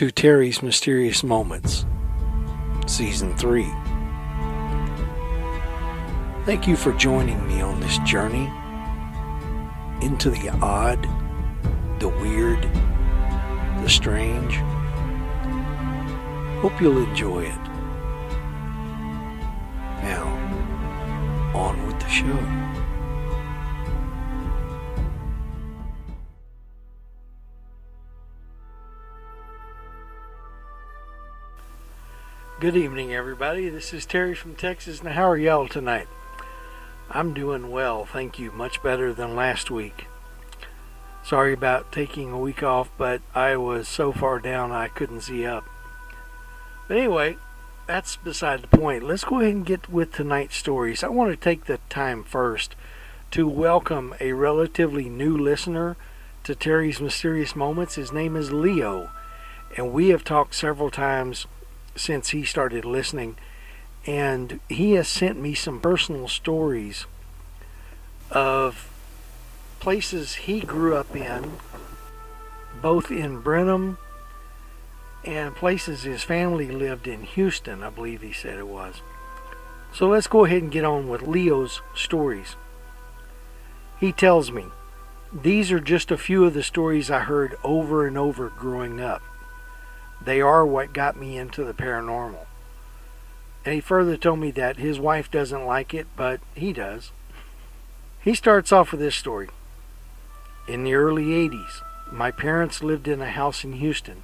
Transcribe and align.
To 0.00 0.10
Terry's 0.10 0.62
Mysterious 0.62 1.22
Moments, 1.22 1.84
Season 2.86 3.36
3. 3.36 3.64
Thank 6.46 6.66
you 6.66 6.74
for 6.74 6.94
joining 6.94 7.46
me 7.46 7.60
on 7.60 7.80
this 7.80 7.98
journey 7.98 8.50
into 10.00 10.30
the 10.30 10.48
odd, 10.62 11.02
the 11.98 12.08
weird, 12.08 12.62
the 13.82 13.90
strange. 13.90 14.54
Hope 16.62 16.80
you'll 16.80 17.04
enjoy 17.04 17.42
it. 17.42 17.62
Now, 20.02 21.52
on 21.54 21.86
with 21.86 22.00
the 22.00 22.08
show. 22.08 22.69
Good 32.60 32.76
evening, 32.76 33.14
everybody. 33.14 33.70
This 33.70 33.94
is 33.94 34.04
Terry 34.04 34.34
from 34.34 34.54
Texas. 34.54 35.02
Now, 35.02 35.12
how 35.12 35.30
are 35.30 35.36
y'all 35.38 35.66
tonight? 35.66 36.08
I'm 37.10 37.32
doing 37.32 37.70
well, 37.70 38.04
thank 38.04 38.38
you. 38.38 38.52
Much 38.52 38.82
better 38.82 39.14
than 39.14 39.34
last 39.34 39.70
week. 39.70 40.08
Sorry 41.24 41.54
about 41.54 41.90
taking 41.90 42.30
a 42.30 42.38
week 42.38 42.62
off, 42.62 42.90
but 42.98 43.22
I 43.34 43.56
was 43.56 43.88
so 43.88 44.12
far 44.12 44.40
down 44.40 44.72
I 44.72 44.88
couldn't 44.88 45.22
see 45.22 45.46
up. 45.46 45.64
But 46.86 46.98
anyway, 46.98 47.38
that's 47.86 48.16
beside 48.16 48.60
the 48.60 48.76
point. 48.76 49.04
Let's 49.04 49.24
go 49.24 49.40
ahead 49.40 49.54
and 49.54 49.64
get 49.64 49.88
with 49.88 50.12
tonight's 50.12 50.56
stories. 50.56 51.02
I 51.02 51.08
want 51.08 51.30
to 51.30 51.38
take 51.38 51.64
the 51.64 51.78
time 51.88 52.22
first 52.22 52.76
to 53.30 53.48
welcome 53.48 54.14
a 54.20 54.34
relatively 54.34 55.08
new 55.08 55.34
listener 55.34 55.96
to 56.44 56.54
Terry's 56.54 57.00
Mysterious 57.00 57.56
Moments. 57.56 57.94
His 57.94 58.12
name 58.12 58.36
is 58.36 58.52
Leo, 58.52 59.08
and 59.78 59.94
we 59.94 60.10
have 60.10 60.24
talked 60.24 60.54
several 60.54 60.90
times 60.90 61.46
since 61.96 62.30
he 62.30 62.44
started 62.44 62.84
listening, 62.84 63.36
and 64.06 64.60
he 64.68 64.92
has 64.92 65.08
sent 65.08 65.40
me 65.40 65.54
some 65.54 65.80
personal 65.80 66.28
stories 66.28 67.06
of 68.30 68.90
places 69.80 70.34
he 70.34 70.60
grew 70.60 70.96
up 70.96 71.14
in, 71.16 71.52
both 72.80 73.10
in 73.10 73.40
Brenham 73.40 73.98
and 75.24 75.54
places 75.54 76.02
his 76.02 76.22
family 76.22 76.70
lived 76.70 77.06
in 77.06 77.22
Houston, 77.22 77.82
I 77.82 77.90
believe 77.90 78.22
he 78.22 78.32
said 78.32 78.58
it 78.58 78.66
was. 78.66 79.02
So 79.92 80.08
let's 80.08 80.26
go 80.26 80.44
ahead 80.44 80.62
and 80.62 80.72
get 80.72 80.84
on 80.84 81.08
with 81.08 81.22
Leo's 81.22 81.82
stories. 81.94 82.56
He 83.98 84.12
tells 84.12 84.50
me, 84.50 84.66
These 85.32 85.72
are 85.72 85.80
just 85.80 86.10
a 86.10 86.16
few 86.16 86.44
of 86.44 86.54
the 86.54 86.62
stories 86.62 87.10
I 87.10 87.20
heard 87.20 87.56
over 87.62 88.06
and 88.06 88.16
over 88.16 88.48
growing 88.48 89.00
up. 89.00 89.22
They 90.24 90.40
are 90.40 90.66
what 90.66 90.92
got 90.92 91.16
me 91.16 91.38
into 91.38 91.64
the 91.64 91.72
paranormal. 91.72 92.46
And 93.64 93.74
he 93.74 93.80
further 93.80 94.16
told 94.16 94.38
me 94.38 94.50
that 94.52 94.76
his 94.76 94.98
wife 94.98 95.30
doesn't 95.30 95.66
like 95.66 95.92
it, 95.94 96.06
but 96.16 96.40
he 96.54 96.72
does. 96.72 97.12
He 98.22 98.34
starts 98.34 98.72
off 98.72 98.92
with 98.92 99.00
this 99.00 99.16
story. 99.16 99.48
In 100.68 100.84
the 100.84 100.94
early 100.94 101.24
80s, 101.24 101.82
my 102.12 102.30
parents 102.30 102.82
lived 102.82 103.08
in 103.08 103.20
a 103.20 103.30
house 103.30 103.64
in 103.64 103.74
Houston. 103.74 104.22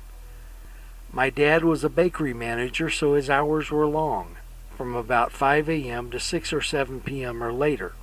My 1.13 1.31
dad 1.31 1.65
was 1.65 1.83
a 1.83 1.89
bakery 1.89 2.35
manager, 2.35 2.91
so 2.91 3.15
his 3.15 3.31
hours 3.31 3.71
were 3.71 3.87
long, 3.87 4.37
from 4.77 4.95
about 4.95 5.33
5 5.33 5.69
a.m. 5.71 6.11
to 6.11 6.21
6 6.21 6.53
or 6.53 6.61
7 6.61 7.01
p.m. 7.01 7.43
or 7.43 7.53
later. 7.53 7.95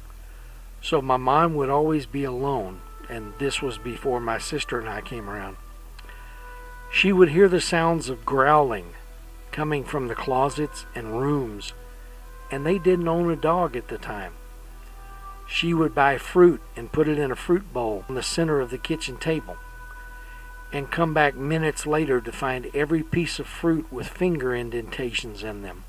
So 0.82 1.02
my 1.02 1.18
mom 1.18 1.56
would 1.56 1.70
always 1.70 2.06
be 2.06 2.24
alone, 2.24 2.82
and 3.10 3.34
this 3.40 3.62
was 3.62 3.78
before 3.78 4.20
my 4.20 4.40
sister 4.40 4.80
and 4.80 4.90
I 4.90 5.02
came 5.02 5.30
around. 5.30 5.58
She 6.94 7.12
would 7.12 7.30
hear 7.30 7.50
the 7.50 7.60
sounds 7.60 8.08
of 8.08 8.24
growling 8.24 8.94
coming 9.52 9.84
from 9.84 10.08
the 10.08 10.16
closets 10.16 10.86
and 10.94 11.20
rooms, 11.20 11.74
and 12.52 12.64
they 12.64 12.78
didn't 12.78 13.08
own 13.08 13.32
a 13.32 13.36
dog 13.36 13.76
at 13.76 13.88
the 13.88 13.98
time. 13.98 14.34
She 15.48 15.74
would 15.74 15.96
buy 15.96 16.20
fruit 16.20 16.62
and 16.76 16.92
put 16.92 17.08
it 17.08 17.18
in 17.18 17.32
a 17.32 17.36
fruit 17.36 17.74
bowl 17.74 18.06
in 18.08 18.14
the 18.14 18.22
center 18.22 18.62
of 18.62 18.70
the 18.70 18.78
kitchen 18.78 19.18
table, 19.18 19.58
and 20.72 20.92
come 20.92 21.16
back 21.16 21.36
minutes 21.36 21.88
later 21.88 22.22
to 22.22 22.32
find 22.32 22.70
every 22.76 23.02
piece 23.02 23.40
of 23.40 23.48
fruit 23.48 23.92
with 23.92 24.08
finger 24.08 24.56
indentations 24.56 25.44
in 25.44 25.64
them. 25.64 25.86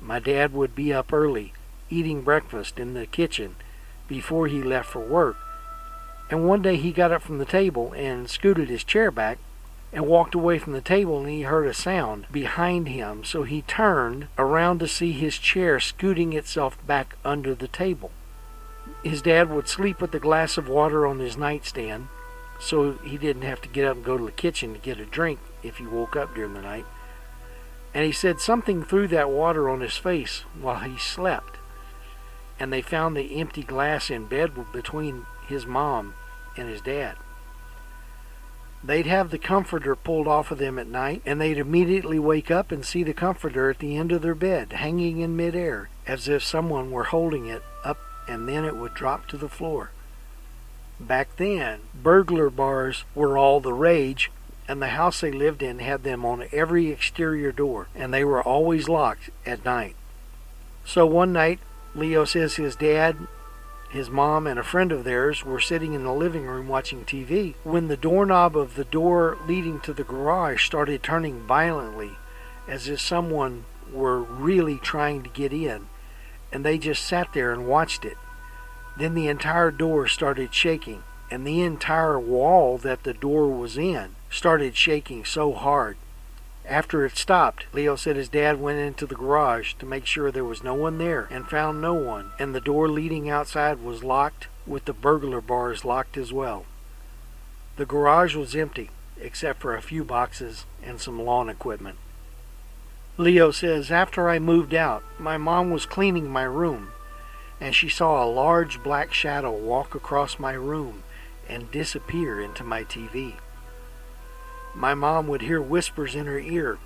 My 0.00 0.20
dad 0.20 0.52
would 0.52 0.76
be 0.76 0.94
up 0.94 1.12
early, 1.12 1.52
eating 1.90 2.22
breakfast 2.22 2.78
in 2.78 2.94
the 2.94 3.06
kitchen 3.06 3.56
before 4.06 4.46
he 4.46 4.62
left 4.62 4.88
for 4.88 5.00
work, 5.00 5.36
and 6.30 6.46
one 6.46 6.62
day 6.62 6.76
he 6.76 6.92
got 6.92 7.10
up 7.10 7.22
from 7.22 7.38
the 7.38 7.44
table 7.44 7.92
and 7.96 8.30
scooted 8.30 8.68
his 8.68 8.84
chair 8.84 9.10
back 9.10 9.38
and 9.94 10.06
walked 10.06 10.34
away 10.34 10.58
from 10.58 10.72
the 10.72 10.80
table 10.80 11.20
and 11.20 11.28
he 11.28 11.42
heard 11.42 11.66
a 11.66 11.72
sound 11.72 12.26
behind 12.32 12.88
him. 12.88 13.22
So 13.22 13.44
he 13.44 13.62
turned 13.62 14.26
around 14.36 14.80
to 14.80 14.88
see 14.88 15.12
his 15.12 15.38
chair 15.38 15.78
scooting 15.78 16.32
itself 16.32 16.84
back 16.84 17.16
under 17.24 17.54
the 17.54 17.68
table. 17.68 18.10
His 19.04 19.22
dad 19.22 19.48
would 19.50 19.68
sleep 19.68 20.00
with 20.00 20.12
a 20.14 20.18
glass 20.18 20.58
of 20.58 20.68
water 20.68 21.06
on 21.06 21.20
his 21.20 21.36
nightstand 21.36 22.08
so 22.58 22.92
he 23.04 23.16
didn't 23.16 23.42
have 23.42 23.60
to 23.62 23.68
get 23.68 23.86
up 23.86 23.96
and 23.96 24.04
go 24.04 24.18
to 24.18 24.24
the 24.24 24.32
kitchen 24.32 24.72
to 24.72 24.80
get 24.80 24.98
a 24.98 25.06
drink 25.06 25.38
if 25.62 25.76
he 25.76 25.86
woke 25.86 26.16
up 26.16 26.34
during 26.34 26.54
the 26.54 26.62
night. 26.62 26.86
And 27.94 28.04
he 28.04 28.12
said 28.12 28.40
something 28.40 28.82
threw 28.82 29.06
that 29.08 29.30
water 29.30 29.68
on 29.68 29.80
his 29.80 29.96
face 29.96 30.40
while 30.60 30.80
he 30.80 30.98
slept. 30.98 31.58
And 32.58 32.72
they 32.72 32.82
found 32.82 33.16
the 33.16 33.40
empty 33.40 33.62
glass 33.62 34.10
in 34.10 34.26
bed 34.26 34.52
between 34.72 35.26
his 35.46 35.66
mom 35.66 36.14
and 36.56 36.68
his 36.68 36.80
dad. 36.80 37.16
They'd 38.86 39.06
have 39.06 39.30
the 39.30 39.38
comforter 39.38 39.96
pulled 39.96 40.28
off 40.28 40.50
of 40.50 40.58
them 40.58 40.78
at 40.78 40.86
night, 40.86 41.22
and 41.24 41.40
they'd 41.40 41.56
immediately 41.56 42.18
wake 42.18 42.50
up 42.50 42.70
and 42.70 42.84
see 42.84 43.02
the 43.02 43.14
comforter 43.14 43.70
at 43.70 43.78
the 43.78 43.96
end 43.96 44.12
of 44.12 44.20
their 44.20 44.34
bed, 44.34 44.74
hanging 44.74 45.20
in 45.20 45.34
midair, 45.36 45.88
as 46.06 46.28
if 46.28 46.44
someone 46.44 46.90
were 46.90 47.04
holding 47.04 47.46
it 47.46 47.62
up, 47.82 47.98
and 48.28 48.46
then 48.46 48.66
it 48.66 48.76
would 48.76 48.92
drop 48.92 49.26
to 49.28 49.38
the 49.38 49.48
floor. 49.48 49.90
Back 51.00 51.36
then, 51.36 51.80
burglar 51.94 52.50
bars 52.50 53.04
were 53.14 53.38
all 53.38 53.60
the 53.60 53.72
rage, 53.72 54.30
and 54.68 54.82
the 54.82 54.88
house 54.88 55.22
they 55.22 55.32
lived 55.32 55.62
in 55.62 55.78
had 55.78 56.02
them 56.02 56.24
on 56.26 56.46
every 56.52 56.90
exterior 56.90 57.52
door, 57.52 57.88
and 57.94 58.12
they 58.12 58.24
were 58.24 58.42
always 58.42 58.86
locked 58.86 59.30
at 59.46 59.64
night. 59.64 59.96
So 60.84 61.06
one 61.06 61.32
night, 61.32 61.58
Leo 61.94 62.26
says 62.26 62.56
his 62.56 62.76
dad 62.76 63.16
his 63.94 64.10
mom 64.10 64.44
and 64.48 64.58
a 64.58 64.64
friend 64.64 64.90
of 64.90 65.04
theirs 65.04 65.44
were 65.44 65.60
sitting 65.60 65.94
in 65.94 66.02
the 66.02 66.12
living 66.12 66.44
room 66.44 66.66
watching 66.66 67.04
TV 67.04 67.54
when 67.62 67.86
the 67.86 67.96
doorknob 67.96 68.56
of 68.56 68.74
the 68.74 68.84
door 68.84 69.38
leading 69.46 69.78
to 69.78 69.92
the 69.92 70.02
garage 70.02 70.66
started 70.66 71.00
turning 71.00 71.40
violently 71.42 72.10
as 72.66 72.88
if 72.88 73.00
someone 73.00 73.64
were 73.92 74.20
really 74.20 74.78
trying 74.78 75.22
to 75.22 75.30
get 75.30 75.52
in, 75.52 75.86
and 76.50 76.64
they 76.64 76.76
just 76.76 77.04
sat 77.04 77.32
there 77.34 77.52
and 77.52 77.68
watched 77.68 78.04
it. 78.04 78.16
Then 78.98 79.14
the 79.14 79.28
entire 79.28 79.70
door 79.70 80.08
started 80.08 80.52
shaking, 80.52 81.04
and 81.30 81.46
the 81.46 81.60
entire 81.62 82.18
wall 82.18 82.78
that 82.78 83.04
the 83.04 83.14
door 83.14 83.46
was 83.46 83.78
in 83.78 84.16
started 84.28 84.74
shaking 84.74 85.24
so 85.24 85.52
hard 85.52 85.96
after 86.66 87.04
it 87.04 87.16
stopped, 87.16 87.66
Leo 87.72 87.94
said 87.94 88.16
his 88.16 88.28
dad 88.28 88.60
went 88.60 88.78
into 88.78 89.06
the 89.06 89.14
garage 89.14 89.74
to 89.74 89.86
make 89.86 90.06
sure 90.06 90.30
there 90.30 90.44
was 90.44 90.64
no 90.64 90.74
one 90.74 90.98
there 90.98 91.28
and 91.30 91.48
found 91.48 91.80
no 91.80 91.94
one, 91.94 92.32
and 92.38 92.54
the 92.54 92.60
door 92.60 92.88
leading 92.88 93.28
outside 93.28 93.82
was 93.82 94.02
locked 94.02 94.48
with 94.66 94.86
the 94.86 94.94
burglar 94.94 95.40
bars 95.40 95.84
locked 95.84 96.16
as 96.16 96.32
well. 96.32 96.64
The 97.76 97.86
garage 97.86 98.34
was 98.34 98.56
empty 98.56 98.90
except 99.20 99.60
for 99.60 99.76
a 99.76 99.82
few 99.82 100.04
boxes 100.04 100.64
and 100.82 101.00
some 101.00 101.22
lawn 101.22 101.48
equipment. 101.48 101.98
Leo 103.16 103.50
says 103.50 103.90
after 103.90 104.28
I 104.28 104.38
moved 104.38 104.74
out, 104.74 105.04
my 105.18 105.36
mom 105.36 105.70
was 105.70 105.86
cleaning 105.86 106.28
my 106.28 106.42
room 106.42 106.90
and 107.60 107.74
she 107.74 107.88
saw 107.88 108.22
a 108.22 108.26
large 108.26 108.82
black 108.82 109.12
shadow 109.12 109.52
walk 109.52 109.94
across 109.94 110.38
my 110.38 110.52
room 110.52 111.02
and 111.48 111.70
disappear 111.70 112.40
into 112.40 112.64
my 112.64 112.84
TV. 112.84 113.34
My 114.74 114.94
mom 114.94 115.28
would 115.28 115.42
hear 115.42 115.62
whispers 115.62 116.14
in 116.14 116.26
her 116.26 116.38
ear, 116.38 116.78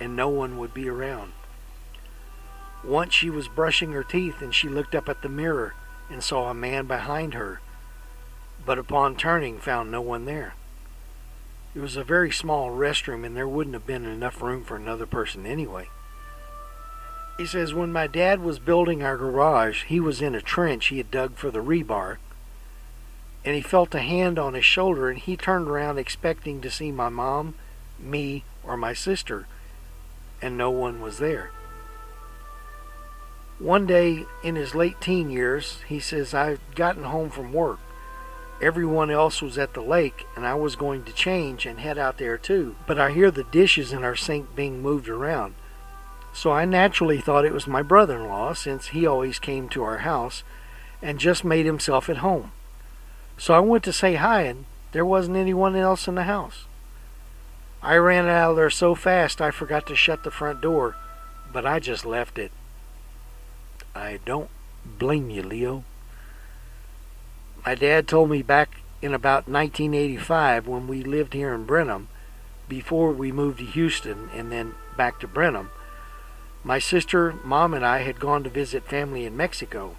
and 0.00 0.16
no 0.16 0.28
one 0.28 0.56
would 0.58 0.72
be 0.72 0.88
around. 0.88 1.32
Once 2.84 3.12
she 3.12 3.28
was 3.28 3.48
brushing 3.48 3.92
her 3.92 4.04
teeth 4.04 4.40
and 4.40 4.54
she 4.54 4.68
looked 4.68 4.94
up 4.94 5.08
at 5.08 5.22
the 5.22 5.28
mirror 5.28 5.74
and 6.10 6.22
saw 6.22 6.48
a 6.48 6.54
man 6.54 6.86
behind 6.86 7.34
her. 7.34 7.60
but 8.64 8.78
upon 8.78 9.16
turning 9.16 9.58
found 9.58 9.90
no 9.90 10.00
one 10.00 10.24
there. 10.24 10.54
It 11.74 11.80
was 11.80 11.96
a 11.96 12.04
very 12.04 12.30
small 12.30 12.70
restroom 12.70 13.24
and 13.24 13.36
there 13.36 13.48
wouldn't 13.48 13.74
have 13.74 13.86
been 13.86 14.04
enough 14.04 14.42
room 14.42 14.64
for 14.64 14.76
another 14.76 15.06
person 15.06 15.46
anyway. 15.46 15.88
He 17.38 17.46
says 17.46 17.72
when 17.72 17.92
my 17.92 18.06
dad 18.06 18.40
was 18.40 18.58
building 18.58 19.02
our 19.02 19.16
garage, 19.16 19.84
he 19.84 20.00
was 20.00 20.20
in 20.20 20.34
a 20.34 20.42
trench 20.42 20.86
he 20.88 20.98
had 20.98 21.10
dug 21.10 21.36
for 21.36 21.50
the 21.50 21.60
rebar, 21.62 22.18
and 23.44 23.54
he 23.54 23.60
felt 23.60 23.94
a 23.94 24.00
hand 24.00 24.38
on 24.38 24.54
his 24.54 24.64
shoulder 24.64 25.08
and 25.08 25.18
he 25.18 25.36
turned 25.36 25.68
around 25.68 25.98
expecting 25.98 26.60
to 26.60 26.70
see 26.70 26.92
my 26.92 27.08
mom, 27.08 27.54
me, 27.98 28.44
or 28.62 28.76
my 28.76 28.92
sister, 28.92 29.46
and 30.42 30.56
no 30.56 30.70
one 30.70 31.00
was 31.00 31.18
there. 31.18 31.50
One 33.58 33.86
day 33.86 34.24
in 34.44 34.54
his 34.54 34.74
late 34.74 35.00
teen 35.00 35.30
years, 35.30 35.78
he 35.88 35.98
says, 35.98 36.32
I'd 36.32 36.60
gotten 36.76 37.04
home 37.04 37.30
from 37.30 37.52
work. 37.52 37.80
Everyone 38.60 39.10
else 39.10 39.40
was 39.40 39.56
at 39.56 39.74
the 39.74 39.80
lake, 39.80 40.26
and 40.36 40.46
I 40.46 40.54
was 40.54 40.76
going 40.76 41.04
to 41.04 41.12
change 41.12 41.64
and 41.66 41.80
head 41.80 41.98
out 41.98 42.18
there 42.18 42.38
too. 42.38 42.76
But 42.86 42.98
I 42.98 43.10
hear 43.10 43.30
the 43.30 43.44
dishes 43.44 43.92
in 43.92 44.04
our 44.04 44.16
sink 44.16 44.54
being 44.54 44.82
moved 44.82 45.08
around. 45.08 45.54
So 46.32 46.52
I 46.52 46.64
naturally 46.64 47.20
thought 47.20 47.44
it 47.44 47.52
was 47.52 47.66
my 47.66 47.82
brother 47.82 48.16
in 48.16 48.28
law, 48.28 48.52
since 48.52 48.88
he 48.88 49.06
always 49.06 49.38
came 49.38 49.68
to 49.70 49.82
our 49.82 49.98
house 49.98 50.44
and 51.00 51.18
just 51.18 51.44
made 51.44 51.66
himself 51.66 52.08
at 52.08 52.18
home. 52.18 52.52
So 53.38 53.54
I 53.54 53.60
went 53.60 53.84
to 53.84 53.92
say 53.92 54.16
hi, 54.16 54.42
and 54.42 54.64
there 54.92 55.06
wasn't 55.06 55.36
anyone 55.36 55.76
else 55.76 56.08
in 56.08 56.16
the 56.16 56.24
house. 56.24 56.64
I 57.80 57.94
ran 57.94 58.26
out 58.26 58.50
of 58.50 58.56
there 58.56 58.70
so 58.70 58.96
fast 58.96 59.40
I 59.40 59.52
forgot 59.52 59.86
to 59.86 59.94
shut 59.94 60.24
the 60.24 60.32
front 60.32 60.60
door, 60.60 60.96
but 61.52 61.64
I 61.64 61.78
just 61.78 62.04
left 62.04 62.36
it. 62.36 62.50
I 63.94 64.18
don't 64.24 64.50
blame 64.84 65.30
you, 65.30 65.42
Leo. 65.42 65.84
My 67.64 67.76
dad 67.76 68.08
told 68.08 68.30
me 68.30 68.42
back 68.42 68.78
in 69.00 69.14
about 69.14 69.48
1985 69.48 70.66
when 70.66 70.88
we 70.88 71.04
lived 71.04 71.34
here 71.34 71.54
in 71.54 71.64
Brenham, 71.64 72.08
before 72.68 73.12
we 73.12 73.30
moved 73.30 73.58
to 73.58 73.64
Houston 73.64 74.28
and 74.34 74.50
then 74.50 74.74
back 74.96 75.20
to 75.20 75.28
Brenham, 75.28 75.70
my 76.64 76.80
sister, 76.80 77.34
mom, 77.44 77.72
and 77.72 77.86
I 77.86 77.98
had 77.98 78.18
gone 78.18 78.42
to 78.42 78.50
visit 78.50 78.88
family 78.88 79.24
in 79.24 79.36
Mexico, 79.36 79.94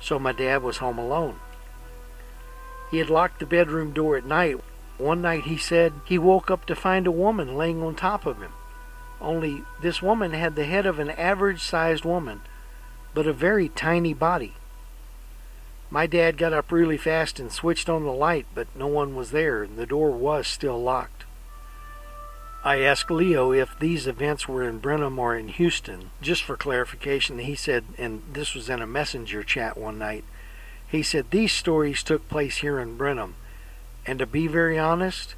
so 0.00 0.18
my 0.18 0.32
dad 0.32 0.62
was 0.62 0.76
home 0.76 0.98
alone. 0.98 1.40
He 2.90 2.98
had 2.98 3.10
locked 3.10 3.40
the 3.40 3.46
bedroom 3.46 3.92
door 3.92 4.16
at 4.16 4.24
night. 4.24 4.60
One 4.96 5.22
night 5.22 5.44
he 5.44 5.56
said 5.56 5.92
he 6.04 6.18
woke 6.18 6.50
up 6.50 6.66
to 6.66 6.74
find 6.74 7.06
a 7.06 7.12
woman 7.12 7.56
laying 7.56 7.82
on 7.82 7.94
top 7.94 8.26
of 8.26 8.40
him. 8.40 8.52
Only 9.20 9.62
this 9.80 10.00
woman 10.00 10.32
had 10.32 10.56
the 10.56 10.64
head 10.64 10.86
of 10.86 10.98
an 10.98 11.10
average 11.10 11.60
sized 11.60 12.04
woman 12.04 12.40
but 13.18 13.26
a 13.26 13.32
very 13.32 13.68
tiny 13.68 14.14
body. 14.14 14.54
My 15.90 16.06
dad 16.06 16.36
got 16.36 16.52
up 16.52 16.70
really 16.70 16.96
fast 16.96 17.40
and 17.40 17.50
switched 17.50 17.88
on 17.88 18.04
the 18.04 18.12
light, 18.12 18.46
but 18.54 18.68
no 18.76 18.86
one 18.86 19.16
was 19.16 19.30
there, 19.32 19.62
and 19.64 19.76
the 19.76 19.86
door 19.86 20.12
was 20.12 20.46
still 20.46 20.80
locked. 20.80 21.24
I 22.62 22.80
asked 22.80 23.10
Leo 23.10 23.52
if 23.52 23.76
these 23.78 24.06
events 24.06 24.46
were 24.46 24.62
in 24.62 24.78
Brenham 24.78 25.18
or 25.18 25.34
in 25.34 25.48
Houston. 25.48 26.10
Just 26.20 26.44
for 26.44 26.56
clarification, 26.56 27.40
he 27.40 27.56
said, 27.56 27.84
and 27.98 28.22
this 28.32 28.54
was 28.54 28.68
in 28.68 28.80
a 28.80 28.86
messenger 28.86 29.42
chat 29.42 29.76
one 29.76 29.98
night, 29.98 30.24
he 30.90 31.02
said 31.02 31.30
these 31.30 31.52
stories 31.52 32.02
took 32.02 32.28
place 32.28 32.58
here 32.58 32.78
in 32.78 32.96
Brenham. 32.96 33.34
And 34.06 34.18
to 34.18 34.26
be 34.26 34.46
very 34.46 34.78
honest, 34.78 35.34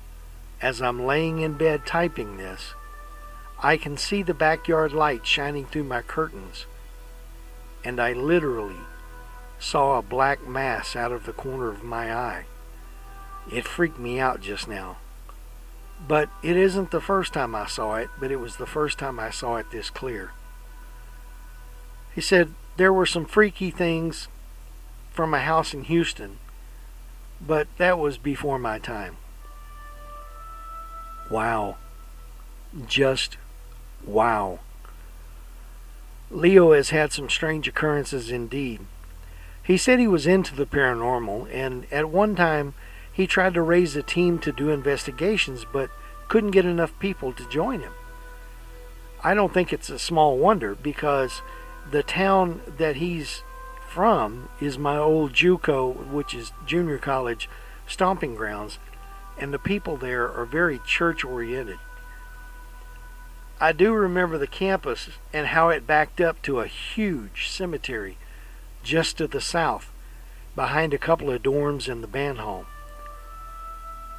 as 0.62 0.80
I'm 0.80 1.04
laying 1.04 1.40
in 1.40 1.54
bed 1.54 1.86
typing 1.86 2.36
this, 2.36 2.74
I 3.62 3.76
can 3.76 3.96
see 3.96 4.22
the 4.22 4.34
backyard 4.34 4.92
light 4.92 5.26
shining 5.26 5.66
through 5.66 5.84
my 5.84 6.02
curtains 6.02 6.66
and 7.84 8.00
I 8.00 8.12
literally 8.12 8.80
saw 9.58 9.98
a 9.98 10.02
black 10.02 10.46
mass 10.46 10.96
out 10.96 11.12
of 11.12 11.26
the 11.26 11.32
corner 11.32 11.68
of 11.68 11.82
my 11.82 12.14
eye. 12.14 12.44
It 13.52 13.66
freaked 13.66 13.98
me 13.98 14.20
out 14.20 14.40
just 14.40 14.68
now. 14.68 14.98
But 16.06 16.30
it 16.42 16.56
isn't 16.56 16.90
the 16.90 17.00
first 17.00 17.34
time 17.34 17.54
I 17.54 17.66
saw 17.66 17.96
it, 17.96 18.08
but 18.18 18.30
it 18.30 18.40
was 18.40 18.56
the 18.56 18.66
first 18.66 18.98
time 18.98 19.20
I 19.20 19.30
saw 19.30 19.56
it 19.56 19.70
this 19.70 19.90
clear. 19.90 20.32
He 22.14 22.20
said 22.20 22.54
there 22.76 22.92
were 22.92 23.06
some 23.06 23.26
freaky 23.26 23.70
things 23.70 24.28
from 25.10 25.34
a 25.34 25.40
house 25.40 25.74
in 25.74 25.84
Houston, 25.84 26.38
but 27.44 27.66
that 27.78 27.98
was 27.98 28.18
before 28.18 28.58
my 28.58 28.78
time. 28.78 29.16
Wow. 31.30 31.76
Just 32.86 33.36
wow. 34.04 34.60
Leo 36.30 36.72
has 36.72 36.90
had 36.90 37.12
some 37.12 37.28
strange 37.28 37.66
occurrences 37.66 38.30
indeed. 38.30 38.80
He 39.62 39.76
said 39.76 39.98
he 39.98 40.06
was 40.06 40.26
into 40.26 40.54
the 40.54 40.66
paranormal, 40.66 41.48
and 41.52 41.86
at 41.92 42.08
one 42.08 42.34
time 42.34 42.74
he 43.12 43.26
tried 43.26 43.54
to 43.54 43.62
raise 43.62 43.96
a 43.96 44.02
team 44.02 44.38
to 44.40 44.52
do 44.52 44.70
investigations, 44.70 45.66
but 45.70 45.90
couldn't 46.28 46.52
get 46.52 46.64
enough 46.64 46.96
people 46.98 47.32
to 47.32 47.48
join 47.48 47.80
him. 47.80 47.92
I 49.22 49.34
don't 49.34 49.52
think 49.52 49.72
it's 49.72 49.90
a 49.90 49.98
small 49.98 50.38
wonder 50.38 50.74
because 50.74 51.42
the 51.90 52.02
town 52.02 52.62
that 52.78 52.96
he's 52.96 53.42
from 53.90 54.48
is 54.60 54.78
my 54.78 54.96
old 54.96 55.32
JUCO, 55.32 56.10
which 56.10 56.32
is 56.32 56.52
junior 56.64 56.96
college 56.96 57.48
stomping 57.88 58.36
grounds, 58.36 58.78
and 59.36 59.52
the 59.52 59.58
people 59.58 59.96
there 59.96 60.30
are 60.30 60.44
very 60.44 60.78
church 60.86 61.24
oriented. 61.24 61.78
I 63.60 63.72
do 63.72 63.92
remember 63.92 64.38
the 64.38 64.46
campus 64.46 65.10
and 65.32 65.48
how 65.48 65.70
it 65.70 65.88
backed 65.88 66.20
up 66.20 66.40
to 66.42 66.60
a 66.60 66.68
huge 66.68 67.48
cemetery 67.48 68.16
just 68.84 69.18
to 69.18 69.26
the 69.26 69.40
south, 69.40 69.90
behind 70.54 70.94
a 70.94 70.98
couple 70.98 71.30
of 71.30 71.42
dorms 71.42 71.90
and 71.90 72.02
the 72.02 72.08
band 72.08 72.38
hall. 72.38 72.66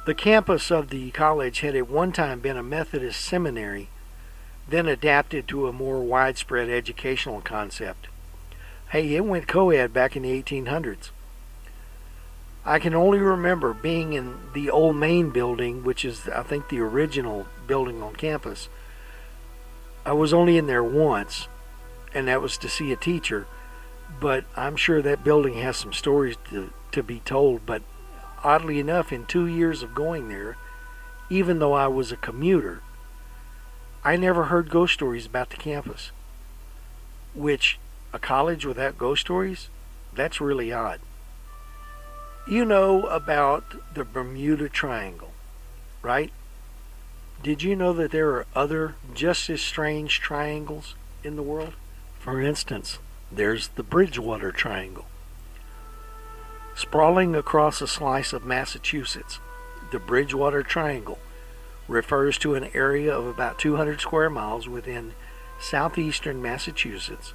The 0.04 0.14
campus 0.14 0.70
of 0.70 0.90
the 0.90 1.10
college 1.12 1.60
had 1.60 1.74
at 1.74 1.88
one 1.88 2.12
time 2.12 2.40
been 2.40 2.58
a 2.58 2.62
Methodist 2.62 3.20
seminary, 3.20 3.88
then 4.68 4.86
adapted 4.86 5.48
to 5.48 5.66
a 5.66 5.72
more 5.72 6.02
widespread 6.02 6.68
educational 6.68 7.40
concept. 7.40 8.08
Hey, 8.92 9.16
it 9.16 9.24
went 9.24 9.48
co 9.48 9.70
ed 9.70 9.94
back 9.94 10.16
in 10.16 10.22
the 10.22 10.42
1800s. 10.42 11.10
I 12.62 12.78
can 12.78 12.94
only 12.94 13.18
remember 13.18 13.72
being 13.72 14.12
in 14.12 14.36
the 14.52 14.68
old 14.68 14.96
main 14.96 15.30
building, 15.30 15.82
which 15.82 16.04
is, 16.04 16.28
I 16.28 16.42
think, 16.42 16.68
the 16.68 16.80
original 16.80 17.46
building 17.66 18.02
on 18.02 18.14
campus 18.14 18.68
I 20.04 20.12
was 20.12 20.34
only 20.34 20.58
in 20.58 20.66
there 20.66 20.82
once, 20.82 21.48
and 22.12 22.26
that 22.28 22.42
was 22.42 22.58
to 22.58 22.68
see 22.68 22.92
a 22.92 22.96
teacher. 22.96 23.46
But 24.20 24.44
I'm 24.56 24.76
sure 24.76 25.00
that 25.00 25.24
building 25.24 25.54
has 25.54 25.76
some 25.76 25.92
stories 25.92 26.36
to, 26.50 26.70
to 26.90 27.02
be 27.02 27.20
told. 27.20 27.64
But 27.64 27.82
oddly 28.42 28.78
enough, 28.78 29.12
in 29.12 29.24
two 29.24 29.46
years 29.46 29.82
of 29.82 29.94
going 29.94 30.28
there, 30.28 30.56
even 31.30 31.60
though 31.60 31.72
I 31.72 31.86
was 31.86 32.12
a 32.12 32.16
commuter, 32.16 32.82
I 34.04 34.16
never 34.16 34.44
heard 34.44 34.68
ghost 34.68 34.94
stories 34.94 35.24
about 35.24 35.50
the 35.50 35.56
campus. 35.56 36.10
Which, 37.34 37.78
a 38.12 38.18
college 38.18 38.64
without 38.66 38.98
ghost 38.98 39.22
stories? 39.22 39.68
That's 40.14 40.40
really 40.40 40.72
odd. 40.72 41.00
You 42.46 42.64
know 42.64 43.04
about 43.04 43.94
the 43.94 44.04
Bermuda 44.04 44.68
Triangle, 44.68 45.32
right? 46.02 46.32
Did 47.42 47.62
you 47.62 47.74
know 47.74 47.92
that 47.92 48.10
there 48.10 48.30
are 48.30 48.46
other 48.54 48.96
just 49.14 49.48
as 49.48 49.60
strange 49.60 50.20
triangles 50.20 50.94
in 51.24 51.36
the 51.36 51.42
world? 51.42 51.74
For 52.18 52.40
instance, 52.40 52.98
there's 53.30 53.68
the 53.68 53.82
Bridgewater 53.82 54.52
Triangle. 54.52 55.06
Sprawling 56.74 57.34
across 57.34 57.80
a 57.80 57.86
slice 57.86 58.32
of 58.32 58.44
Massachusetts, 58.44 59.38
the 59.90 59.98
Bridgewater 59.98 60.62
Triangle 60.62 61.18
refers 61.88 62.38
to 62.38 62.54
an 62.54 62.70
area 62.74 63.16
of 63.16 63.26
about 63.26 63.58
200 63.58 64.00
square 64.00 64.30
miles 64.30 64.68
within 64.68 65.12
southeastern 65.60 66.40
Massachusetts 66.42 67.34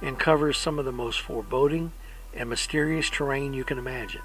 and 0.00 0.18
covers 0.18 0.56
some 0.56 0.78
of 0.78 0.84
the 0.84 0.92
most 0.92 1.20
foreboding 1.20 1.92
and 2.34 2.48
mysterious 2.48 3.10
terrain 3.10 3.52
you 3.52 3.64
can 3.64 3.78
imagine. 3.78 4.22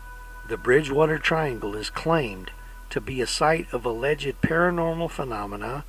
The 0.47 0.57
Bridgewater 0.57 1.17
Triangle 1.17 1.75
is 1.75 1.89
claimed 1.89 2.51
to 2.89 3.01
be 3.01 3.21
a 3.21 3.27
site 3.27 3.71
of 3.73 3.85
alleged 3.85 4.41
paranormal 4.41 5.09
phenomena 5.09 5.85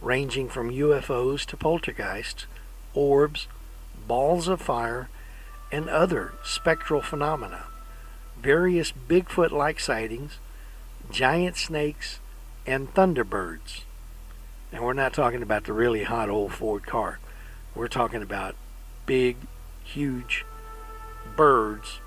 ranging 0.00 0.48
from 0.48 0.70
UFOs 0.70 1.44
to 1.46 1.56
poltergeists, 1.56 2.46
orbs, 2.94 3.46
balls 4.08 4.48
of 4.48 4.60
fire, 4.60 5.08
and 5.70 5.88
other 5.88 6.32
spectral 6.42 7.02
phenomena, 7.02 7.66
various 8.40 8.92
Bigfoot 8.92 9.50
like 9.50 9.78
sightings, 9.78 10.38
giant 11.10 11.56
snakes, 11.56 12.18
and 12.66 12.92
thunderbirds. 12.94 13.82
And 14.72 14.82
we're 14.82 14.92
not 14.92 15.12
talking 15.12 15.42
about 15.42 15.64
the 15.64 15.72
really 15.72 16.04
hot 16.04 16.28
old 16.28 16.52
Ford 16.52 16.86
car. 16.86 17.18
We're 17.74 17.88
talking 17.88 18.22
about 18.22 18.56
big, 19.06 19.36
huge 19.82 20.44
birds 21.36 22.00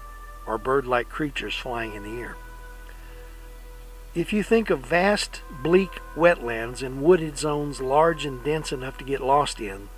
or 0.46 0.58
bird 0.58 0.86
like 0.86 1.10
creatures 1.10 1.56
flying 1.56 1.94
in 1.94 2.04
the 2.04 2.22
air. 2.22 2.36
If 4.16 4.32
you 4.32 4.44
think 4.44 4.70
of 4.70 4.82
vast, 4.82 5.42
bleak 5.64 6.00
wetlands 6.16 6.84
and 6.84 7.02
wooded 7.02 7.38
zones 7.38 7.82
large 7.82 8.26
and 8.26 8.44
dense 8.44 8.72
enough 8.72 8.98
to 9.00 9.04
get 9.04 9.22
lost 9.22 9.60
in, 9.60 9.90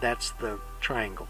that's 0.00 0.30
the 0.30 0.58
triangle. 0.80 1.28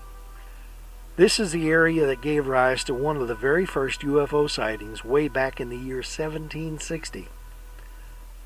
This 1.16 1.40
is 1.40 1.50
the 1.50 1.68
area 1.68 2.06
that 2.06 2.22
gave 2.22 2.46
rise 2.46 2.84
to 2.84 2.94
one 2.94 3.16
of 3.16 3.26
the 3.26 3.34
very 3.34 3.66
first 3.66 4.02
UFO 4.02 4.48
sightings 4.48 5.04
way 5.04 5.26
back 5.26 5.60
in 5.60 5.68
the 5.68 5.76
year 5.76 5.96
1760. 5.96 7.28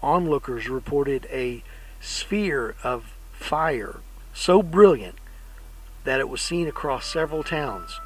Onlookers 0.03 0.69
reported 0.69 1.27
a 1.31 1.63
sphere 2.01 2.75
of 2.83 3.15
fire 3.33 4.01
so 4.33 4.63
brilliant 4.63 5.17
that 6.05 6.21
it 6.21 6.29
was 6.29 6.41
seen 6.41 6.69
across 6.69 7.07
several 7.07 7.43
towns. 7.43 7.99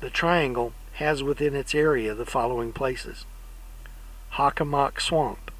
The 0.00 0.10
triangle 0.10 0.72
has 0.94 1.22
within 1.22 1.54
its 1.54 1.74
area 1.74 2.14
the 2.14 2.26
following 2.26 2.72
places 2.72 3.24
Hockomock 4.34 5.00
Swamp. 5.00 5.50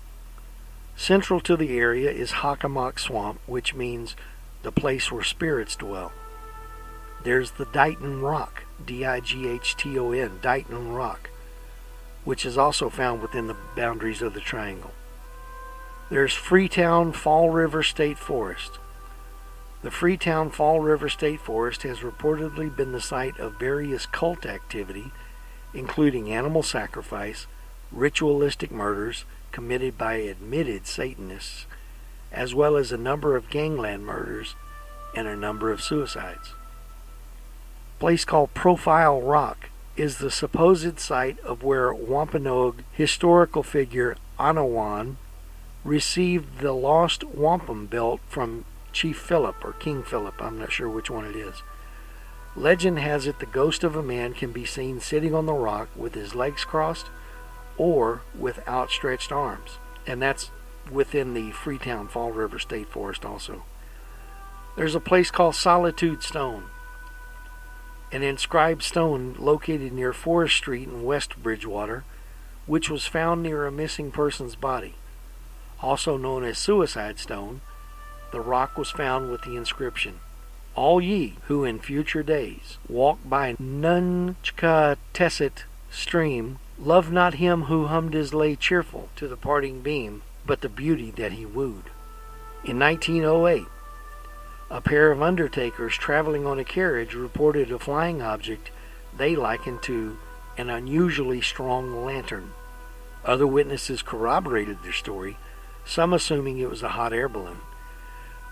Central 0.97 1.41
to 1.41 1.57
the 1.57 1.79
area 1.79 2.11
is 2.11 2.33
Hockomock 2.33 2.99
Swamp, 2.99 3.41
which 3.47 3.75
means 3.75 4.15
the 4.63 4.73
place 4.73 5.11
where 5.11 5.25
spirits 5.25 5.77
dwell. 5.77 6.13
There's 7.25 7.53
the 7.53 7.67
Dighton 7.67 8.21
Rock, 8.21 8.65
D 8.85 9.05
I 9.05 9.21
G 9.21 9.49
H 9.49 9.77
T 9.77 9.99
O 9.99 10.13
N, 10.13 10.39
Dighton 10.43 10.93
Rock, 10.93 11.31
which 12.25 12.45
is 12.45 12.59
also 12.59 12.91
found 12.91 13.23
within 13.23 13.47
the 13.47 13.57
boundaries 13.77 14.23
of 14.23 14.35
the 14.35 14.41
triangle. 14.41 14.93
There's 16.11 16.35
Freetown 16.35 17.13
Fall 17.13 17.51
River 17.51 17.83
State 17.83 18.19
Forest. 18.19 18.79
The 19.83 19.91
Freetown 19.91 20.51
Fall 20.51 20.79
River 20.79 21.09
State 21.09 21.41
Forest 21.41 21.83
has 21.83 21.99
reportedly 21.99 22.75
been 22.75 22.93
the 22.93 23.01
site 23.01 23.37
of 23.41 23.59
various 23.59 24.07
cult 24.07 24.47
activity, 24.47 25.11
including 25.75 26.33
animal 26.33 26.63
sacrifice, 26.63 27.49
ritualistic 27.91 28.71
murders 28.71 29.25
committed 29.51 29.99
by 29.99 30.15
admitted 30.15 30.87
Satanists, 30.87 31.67
as 32.31 32.55
well 32.55 32.77
as 32.77 32.93
a 32.93 32.97
number 32.97 33.35
of 33.35 33.51
gangland 33.51 34.07
murders 34.07 34.55
and 35.17 35.27
a 35.27 35.35
number 35.35 35.73
of 35.73 35.83
suicides. 35.83 36.55
A 37.97 38.01
place 38.01 38.25
called 38.25 38.55
Profile 38.55 39.21
Rock 39.21 39.71
is 39.97 40.19
the 40.19 40.31
supposed 40.31 41.01
site 41.01 41.41
of 41.41 41.65
where 41.65 41.93
Wampanoag 41.93 42.85
historical 42.93 43.65
figure 43.65 44.17
Anawan 44.39 45.17
received 45.83 46.61
the 46.61 46.73
lost 46.73 47.25
wampum 47.25 47.87
belt 47.87 48.21
from 48.29 48.65
Chief 48.93 49.19
Philip 49.19 49.65
or 49.65 49.73
King 49.73 50.03
Philip, 50.03 50.41
I'm 50.41 50.59
not 50.59 50.73
sure 50.73 50.89
which 50.89 51.11
one 51.11 51.25
it 51.25 51.37
is. 51.37 51.63
Legend 52.55 52.99
has 52.99 53.27
it 53.27 53.39
the 53.39 53.47
ghost 53.47 53.83
of 53.83 53.97
a 53.97 54.03
man 54.03 54.35
can 54.35 54.53
be 54.53 54.65
seen 54.65 55.01
sitting 55.01 55.35
on 55.35 55.47
the 55.47 55.55
rock 55.55 55.89
with 55.97 56.15
his 56.15 56.35
legs 56.35 56.65
crossed 56.65 57.07
or 57.79 58.23
with 58.39 58.67
outstretched 58.69 59.33
arms, 59.33 59.79
and 60.07 60.21
that's 60.21 60.51
within 60.91 61.33
the 61.33 61.51
Freetown 61.53 62.09
Fall 62.09 62.31
River 62.31 62.59
State 62.59 62.89
Forest 62.89 63.25
also. 63.25 63.65
There's 64.77 64.95
a 64.95 65.01
place 65.01 65.31
called 65.31 65.55
Solitude 65.55 66.23
Stone, 66.23 66.65
an 68.11 68.23
inscribed 68.23 68.83
stone 68.83 69.35
located 69.39 69.93
near 69.93 70.13
Forest 70.13 70.57
Street 70.57 70.89
in 70.89 71.05
West 71.05 71.43
Bridgewater, 71.43 72.05
which 72.67 72.91
was 72.91 73.07
found 73.07 73.43
near 73.43 73.67
a 73.67 73.73
missing 73.73 74.11
person's 74.11 74.55
body. 74.55 74.95
Also 75.81 76.17
known 76.17 76.45
as 76.45 76.59
Suicide 76.59 77.19
Stone, 77.19 77.63
the 78.33 78.41
rock 78.41 78.77
was 78.77 78.91
found 78.91 79.31
with 79.31 79.43
the 79.43 79.57
inscription 79.57 80.21
All 80.75 81.01
ye 81.01 81.37
who 81.47 81.65
in 81.65 81.79
future 81.79 82.23
days 82.23 82.79
walk 82.89 83.19
by 83.25 83.55
Nunchkatesset 83.55 85.65
stream, 85.91 86.59
love 86.79 87.13
not 87.13 87.35
him 87.35 87.65
who 87.65 87.87
hummed 87.87 88.15
his 88.15 88.35
lay 88.35 88.57
cheerful 88.57 89.09
to 89.17 89.29
the 89.29 89.37
parting 89.37 89.83
beam, 89.83 90.23
but 90.47 90.63
the 90.63 90.69
beauty 90.69 91.11
that 91.13 91.33
he 91.33 91.47
wooed. 91.47 91.91
In 92.65 92.79
1908, 92.79 93.67
a 94.71 94.81
pair 94.81 95.13
of 95.13 95.23
undertakers 95.23 95.97
traveling 95.97 96.47
on 96.47 96.59
a 96.59 96.65
carriage 96.65 97.15
reported 97.15 97.71
a 97.71 97.79
flying 97.79 98.23
object 98.23 98.71
they 99.17 99.37
likened 99.37 99.83
to 99.83 100.17
an 100.57 100.71
unusually 100.71 101.43
strong 101.43 102.05
lantern. 102.05 102.53
Other 103.25 103.47
witnesses 103.47 104.03
corroborated 104.03 104.83
their 104.83 104.93
story, 104.93 105.37
some 105.85 106.13
assuming 106.13 106.59
it 106.59 106.71
was 106.71 106.83
a 106.83 106.91
hot 106.91 107.13
air 107.13 107.29
balloon. 107.29 107.59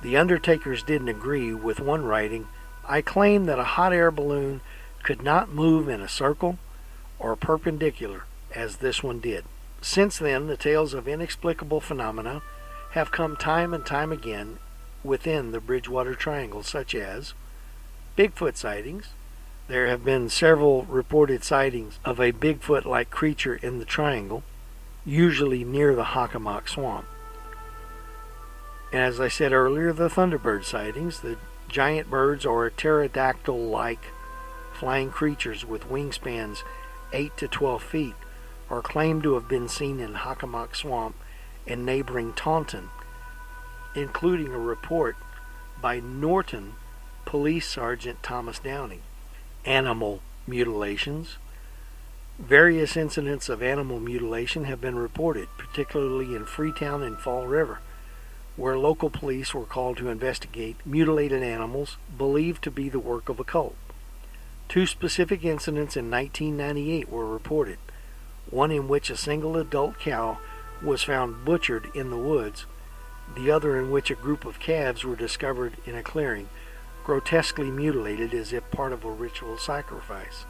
The 0.03 0.17
undertakers 0.17 0.83
didn't 0.83 1.09
agree 1.09 1.53
with 1.53 1.81
one 1.81 2.05
writing. 2.05 2.49
I 2.89 3.03
claim 3.03 3.45
that 3.45 3.59
a 3.59 3.65
hot 3.65 3.93
air 3.93 4.11
balloon 4.11 4.63
could 5.03 5.23
not 5.23 5.53
move 5.53 5.89
in 5.89 6.01
a 6.01 6.09
circle 6.09 6.59
or 7.19 7.37
perpendicular 7.37 8.25
as 8.55 8.77
this 8.77 9.03
one 9.03 9.21
did. 9.21 9.45
Since 9.83 10.19
then, 10.19 10.47
the 10.47 10.57
tales 10.57 10.95
of 10.95 11.07
inexplicable 11.07 11.81
phenomena 11.81 12.43
have 12.93 13.11
come 13.11 13.37
time 13.37 13.73
and 13.73 13.85
time 13.85 14.11
again 14.13 14.59
within 15.05 15.53
the 15.53 15.61
Bridgewater 15.61 16.15
Triangle, 16.15 16.63
such 16.63 16.95
as 16.95 17.35
Bigfoot 18.17 18.57
sightings. 18.57 19.09
There 19.69 19.87
have 19.87 20.05
been 20.05 20.29
several 20.29 20.83
reported 20.85 21.45
sightings 21.45 21.99
of 22.05 22.19
a 22.19 22.33
Bigfoot 22.33 22.85
like 22.85 23.11
creature 23.11 23.55
in 23.55 23.79
the 23.79 23.85
triangle, 23.85 24.43
usually 25.07 25.65
near 25.65 25.95
the 25.95 26.05
Hockomock 26.05 26.69
Swamp. 26.69 27.07
As 28.93 29.21
I 29.21 29.29
said 29.29 29.53
earlier, 29.53 29.93
the 29.93 30.09
Thunderbird 30.09 30.65
sightings, 30.65 31.21
the 31.21 31.37
giant 31.69 32.11
birds 32.11 32.45
or 32.45 32.69
pterodactyl 32.71 33.69
like 33.69 34.07
flying 34.73 35.11
creatures 35.11 35.65
with 35.65 35.89
wingspans 35.89 36.65
8 37.13 37.37
to 37.37 37.47
12 37.47 37.83
feet 37.85 38.15
are 38.69 38.83
claimed 38.83 39.23
to 39.23 39.35
have 39.35 39.47
been 39.47 39.69
seen 39.69 40.01
in 40.01 40.15
Hockomock 40.15 40.75
Swamp 40.75 41.15
and 41.69 41.87
neighboring 41.87 42.33
Taunton, 42.33 42.91
including 43.95 44.49
a 44.49 44.59
report 44.59 45.17
by 45.81 46.01
Norton 46.01 46.75
Police 47.25 47.69
Sergeant 47.69 48.25
Thomas 48.25 48.59
Downey. 48.59 49.03
Animal 49.65 50.21
mutilations. 50.49 51.37
Various 52.41 52.97
incidents 52.97 53.49
of 53.49 53.63
animal 53.63 54.01
mutilation 54.01 54.65
have 54.65 54.81
been 54.81 54.97
reported, 54.97 55.47
particularly 55.57 56.35
in 56.35 56.45
Freetown 56.45 57.05
and 57.05 57.19
Fall 57.19 57.47
River 57.47 57.79
where 58.61 58.79
local 58.79 59.09
police 59.09 59.55
were 59.55 59.65
called 59.65 59.97
to 59.97 60.11
investigate 60.11 60.77
mutilated 60.85 61.43
animals 61.43 61.97
believed 62.19 62.63
to 62.63 62.71
be 62.71 62.91
the 62.91 62.99
work 62.99 63.31
of 63.31 63.41
a 63.41 63.45
cult. 63.45 63.75
Two 64.69 64.87
specific 64.87 65.43
incidents 65.43 65.97
in 65.97 66.11
1998 66.11 67.09
were 67.09 67.27
reported 67.27 67.79
one 68.51 68.71
in 68.71 68.87
which 68.87 69.09
a 69.09 69.17
single 69.17 69.57
adult 69.57 69.99
cow 69.99 70.37
was 70.83 71.03
found 71.05 71.43
butchered 71.45 71.89
in 71.95 72.11
the 72.11 72.19
woods, 72.19 72.67
the 73.35 73.51
other 73.51 73.79
in 73.79 73.91
which 73.91 74.11
a 74.11 74.15
group 74.15 74.45
of 74.45 74.61
calves 74.61 75.05
were 75.05 75.17
discovered 75.17 75.73
in 75.87 75.95
a 75.95 76.03
clearing, 76.03 76.49
grotesquely 77.03 77.71
mutilated 77.71 78.35
as 78.35 78.53
if 78.53 78.71
part 78.71 78.93
of 78.93 79.05
a 79.05 79.11
ritual 79.11 79.57
sacrifice. 79.57 80.45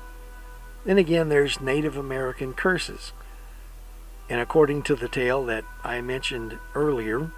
Then 0.85 0.99
again, 0.99 1.29
there's 1.29 1.61
Native 1.61 1.97
American 1.97 2.55
curses. 2.55 3.13
And 4.29 4.41
according 4.41 4.83
to 4.85 4.97
the 4.97 5.09
tale 5.09 5.45
that 5.45 5.65
I 5.85 6.01
mentioned 6.01 6.59
earlier, 6.75 7.31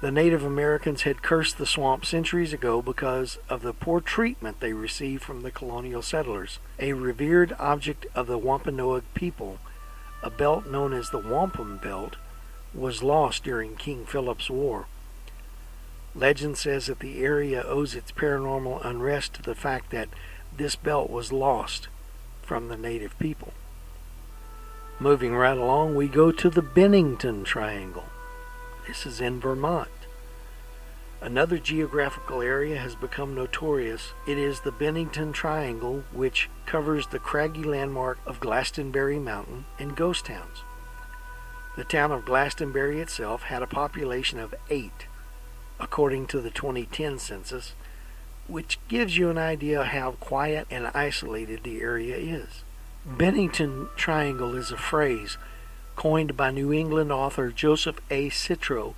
the 0.00 0.10
Native 0.10 0.42
Americans 0.42 1.02
had 1.02 1.22
cursed 1.22 1.58
the 1.58 1.66
swamp 1.66 2.06
centuries 2.06 2.54
ago 2.54 2.80
because 2.80 3.38
of 3.50 3.60
the 3.60 3.74
poor 3.74 4.00
treatment 4.00 4.60
they 4.60 4.72
received 4.72 5.22
from 5.22 5.42
the 5.42 5.50
colonial 5.50 6.00
settlers. 6.00 6.58
A 6.78 6.94
revered 6.94 7.54
object 7.58 8.06
of 8.14 8.26
the 8.26 8.38
Wampanoag 8.38 9.04
people, 9.12 9.58
a 10.22 10.30
belt 10.30 10.66
known 10.66 10.94
as 10.94 11.10
the 11.10 11.18
Wampum 11.18 11.78
Belt, 11.82 12.16
was 12.72 13.02
lost 13.02 13.44
during 13.44 13.76
King 13.76 14.06
Philip's 14.06 14.48
War. 14.48 14.86
Legend 16.14 16.56
says 16.56 16.86
that 16.86 17.00
the 17.00 17.22
area 17.22 17.62
owes 17.62 17.94
its 17.94 18.10
paranormal 18.10 18.84
unrest 18.84 19.34
to 19.34 19.42
the 19.42 19.54
fact 19.54 19.90
that 19.90 20.08
this 20.56 20.76
belt 20.76 21.10
was 21.10 21.30
lost 21.30 21.88
from 22.42 22.68
the 22.68 22.76
native 22.76 23.18
people. 23.18 23.52
Moving 24.98 25.34
right 25.34 25.56
along, 25.56 25.94
we 25.94 26.08
go 26.08 26.32
to 26.32 26.48
the 26.48 26.62
Bennington 26.62 27.44
Triangle. 27.44 28.04
This 28.86 29.06
is 29.06 29.20
in 29.20 29.40
Vermont. 29.40 29.88
Another 31.20 31.58
geographical 31.58 32.40
area 32.40 32.78
has 32.78 32.94
become 32.94 33.34
notorious. 33.34 34.14
It 34.26 34.38
is 34.38 34.60
the 34.60 34.72
Bennington 34.72 35.32
Triangle, 35.32 36.04
which 36.12 36.48
covers 36.64 37.06
the 37.06 37.18
craggy 37.18 37.62
landmark 37.62 38.18
of 38.24 38.40
Glastonbury 38.40 39.18
Mountain 39.18 39.66
and 39.78 39.96
ghost 39.96 40.26
towns. 40.26 40.62
The 41.76 41.84
town 41.84 42.10
of 42.10 42.24
Glastonbury 42.24 43.00
itself 43.00 43.44
had 43.44 43.62
a 43.62 43.66
population 43.66 44.38
of 44.38 44.54
eight, 44.70 45.06
according 45.78 46.26
to 46.28 46.40
the 46.40 46.50
2010 46.50 47.18
census, 47.18 47.74
which 48.48 48.78
gives 48.88 49.18
you 49.18 49.28
an 49.28 49.38
idea 49.38 49.84
how 49.84 50.12
quiet 50.12 50.66
and 50.70 50.86
isolated 50.94 51.62
the 51.62 51.80
area 51.82 52.16
is. 52.16 52.64
Bennington 53.04 53.88
Triangle 53.94 54.54
is 54.54 54.72
a 54.72 54.76
phrase 54.76 55.36
coined 55.96 56.36
by 56.36 56.50
New 56.50 56.72
England 56.72 57.12
author 57.12 57.50
Joseph 57.50 58.00
A. 58.10 58.30
Citro 58.30 58.94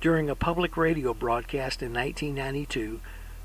during 0.00 0.30
a 0.30 0.34
public 0.34 0.76
radio 0.76 1.12
broadcast 1.12 1.82
in 1.82 1.92
1992 1.92 3.00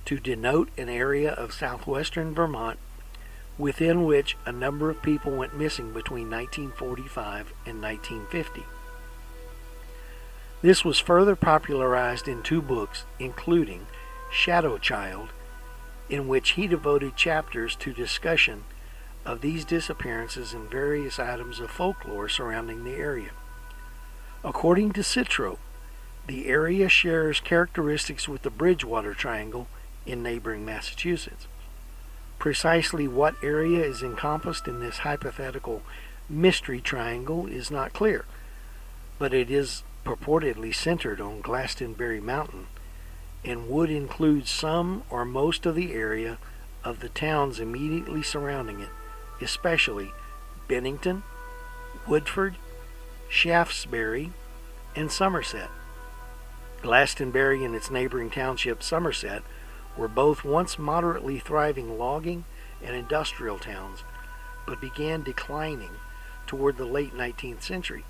to 0.06 0.20
denote 0.20 0.70
an 0.78 0.88
area 0.88 1.32
of 1.32 1.54
southwestern 1.54 2.34
Vermont 2.34 2.80
within 3.58 4.04
which 4.06 4.38
a 4.46 4.52
number 4.52 4.90
of 4.90 5.02
people 5.02 5.36
went 5.36 5.58
missing 5.58 5.94
between 5.94 6.30
1945 6.30 7.54
and 7.66 7.82
1950. 7.82 8.64
This 10.62 10.84
was 10.84 11.00
further 11.00 11.36
popularized 11.36 12.28
in 12.28 12.42
two 12.42 12.62
books, 12.62 13.06
including 13.20 13.88
Shadow 14.32 14.78
Child 14.78 15.30
in 16.10 16.28
which 16.28 16.52
he 16.52 16.68
devoted 16.68 17.16
chapters 17.16 17.76
to 17.78 17.94
discussion 17.94 18.64
of 19.26 19.42
these 19.42 19.66
disappearances 19.66 20.54
and 20.54 20.70
various 20.70 21.20
items 21.20 21.60
of 21.60 21.72
folklore 21.72 22.30
surrounding 22.30 22.84
the 22.84 22.94
area. 22.94 23.32
According 24.44 24.92
to 24.92 25.02
Citro, 25.02 25.58
the 26.28 26.48
area 26.48 26.90
shares 26.90 27.40
characteristics 27.40 28.28
with 28.28 28.44
the 28.44 28.50
Bridgewater 28.50 29.14
Triangle 29.14 29.68
in 30.06 30.22
neighboring 30.22 30.66
Massachusetts. 30.66 31.48
Precisely 32.38 33.08
what 33.08 33.36
area 33.44 33.84
is 33.84 34.04
encompassed 34.04 34.68
in 34.68 34.80
this 34.80 35.00
hypothetical 35.00 35.82
mystery 36.30 36.82
triangle 36.82 37.48
is 37.48 37.72
not 37.72 37.94
clear, 37.94 38.26
but 39.18 39.34
it 39.34 39.50
is 39.50 39.84
purportedly 40.06 40.74
centered 40.74 41.20
on 41.20 41.42
Glastonbury 41.42 42.20
Mountain 42.20 42.68
and 43.44 43.70
would 43.70 43.90
include 43.90 44.48
some 44.48 45.04
or 45.10 45.26
most 45.26 45.66
of 45.66 45.76
the 45.76 45.94
area 45.94 46.38
of 46.84 47.00
the 47.00 47.10
towns 47.10 47.60
immediately 47.60 48.22
surrounding 48.22 48.80
it, 48.80 48.90
especially 49.42 50.14
Bennington, 50.68 51.24
Woodford, 52.08 52.56
Shaftesbury, 53.30 54.32
and 54.96 55.12
Somerset. 55.12 55.70
Glastonbury 56.82 57.64
and 57.64 57.76
its 57.76 57.90
neighboring 57.90 58.30
township, 58.30 58.84
Somerset, 58.84 59.42
were 59.98 60.08
both 60.08 60.44
once 60.44 60.78
moderately 60.78 61.40
thriving 61.40 61.98
logging 61.98 62.46
and 62.84 62.96
industrial 62.96 63.58
towns, 63.58 64.04
but 64.68 64.82
began 64.82 65.24
declining 65.24 65.92
toward 66.46 66.78
the 66.78 66.86
late 66.86 67.14
19th 67.14 67.64
century 67.64 68.04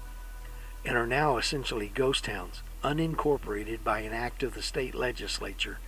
and 0.85 0.95
are 0.97 1.07
now 1.07 1.37
essentially 1.37 1.91
ghost 1.93 2.25
towns, 2.25 2.61
unincorporated 2.83 3.83
by 3.83 4.01
an 4.01 4.13
act 4.13 4.43
of 4.43 4.53
the 4.53 4.61
state 4.61 4.93
legislature 4.93 5.79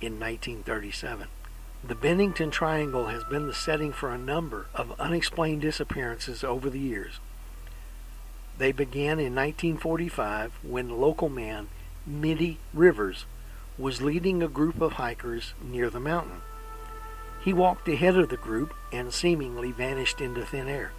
in 0.00 0.18
1937. 0.18 1.28
The 1.84 1.94
Bennington 1.94 2.50
Triangle 2.50 3.06
has 3.06 3.22
been 3.24 3.46
the 3.46 3.54
setting 3.54 3.92
for 3.92 4.10
a 4.10 4.18
number 4.18 4.66
of 4.74 4.98
unexplained 5.00 5.62
disappearances 5.62 6.42
over 6.42 6.68
the 6.68 6.80
years. 6.80 7.20
They 8.58 8.72
began 8.72 9.20
in 9.20 9.34
1945 9.34 10.52
when 10.62 11.00
local 11.00 11.28
man 11.28 11.68
Middie 12.06 12.58
Rivers 12.72 13.26
was 13.78 14.02
leading 14.02 14.42
a 14.42 14.48
group 14.48 14.80
of 14.80 14.94
hikers 14.94 15.52
near 15.62 15.90
the 15.90 16.00
mountain. 16.00 16.40
He 17.42 17.52
walked 17.52 17.86
ahead 17.88 18.16
of 18.16 18.30
the 18.30 18.36
group 18.36 18.74
and 18.92 19.12
seemingly 19.12 19.70
vanished 19.70 20.20
into 20.20 20.44
thin 20.44 20.66
air. 20.66 20.92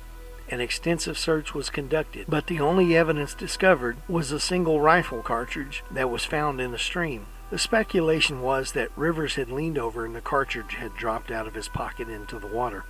An 0.50 0.62
extensive 0.62 1.18
search 1.18 1.54
was 1.54 1.70
conducted, 1.70 2.28
but 2.30 2.48
the 2.48 2.62
only 2.62 2.96
evidence 2.96 3.34
discovered 3.34 3.98
was 4.08 4.32
a 4.32 4.40
single 4.40 4.80
rifle 4.80 5.22
cartridge 5.22 5.84
that 5.92 6.10
was 6.10 6.24
found 6.24 6.62
in 6.62 6.72
the 6.72 6.78
stream. 6.78 7.26
The 7.50 7.58
speculation 7.58 8.42
was 8.42 8.74
that 8.74 8.92
Rivers 8.98 9.36
had 9.36 9.50
leaned 9.50 9.78
over 9.78 10.06
and 10.06 10.14
the 10.14 10.22
cartridge 10.22 10.76
had 10.76 10.98
dropped 10.98 11.32
out 11.32 11.48
of 11.48 11.54
his 11.54 11.70
pocket 11.70 12.10
into 12.10 12.40
the 12.40 12.48
water. 12.48 12.84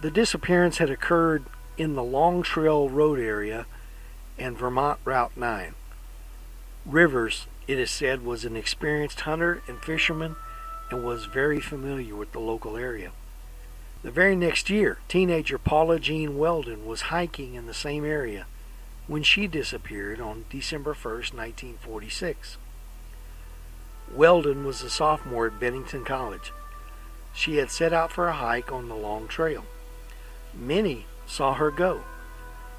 The 0.00 0.10
disappearance 0.10 0.78
had 0.78 0.88
occurred 0.88 1.44
in 1.76 1.94
the 1.94 2.02
Long 2.02 2.42
Trail 2.42 2.88
Road 2.88 3.18
area 3.18 3.66
and 4.38 4.56
Vermont 4.56 5.00
Route 5.04 5.36
9. 5.36 5.74
Rivers, 6.86 7.46
it 7.66 7.78
is 7.78 7.90
said, 7.90 8.24
was 8.24 8.44
an 8.44 8.56
experienced 8.56 9.20
hunter 9.20 9.62
and 9.66 9.82
fisherman 9.82 10.36
and 10.90 11.04
was 11.04 11.26
very 11.26 11.60
familiar 11.60 12.14
with 12.16 12.32
the 12.32 12.40
local 12.40 12.76
area. 12.76 13.12
The 14.02 14.10
very 14.10 14.36
next 14.36 14.70
year, 14.70 14.98
teenager 15.08 15.58
Paula 15.58 15.98
Jean 15.98 16.38
Weldon 16.38 16.86
was 16.86 17.02
hiking 17.02 17.54
in 17.54 17.66
the 17.66 17.74
same 17.74 18.04
area 18.04 18.46
when 19.06 19.22
she 19.22 19.46
disappeared 19.46 20.20
on 20.20 20.46
December 20.50 20.94
1, 20.94 21.14
1946. 21.14 22.56
Weldon 24.12 24.64
was 24.64 24.82
a 24.82 24.90
sophomore 24.90 25.46
at 25.46 25.60
Bennington 25.60 26.04
College. 26.04 26.52
She 27.32 27.56
had 27.56 27.70
set 27.70 27.92
out 27.92 28.12
for 28.12 28.28
a 28.28 28.32
hike 28.32 28.70
on 28.70 28.88
the 28.88 28.94
long 28.94 29.26
trail. 29.26 29.64
Many 30.52 31.06
saw 31.26 31.54
her 31.54 31.70
go, 31.70 32.02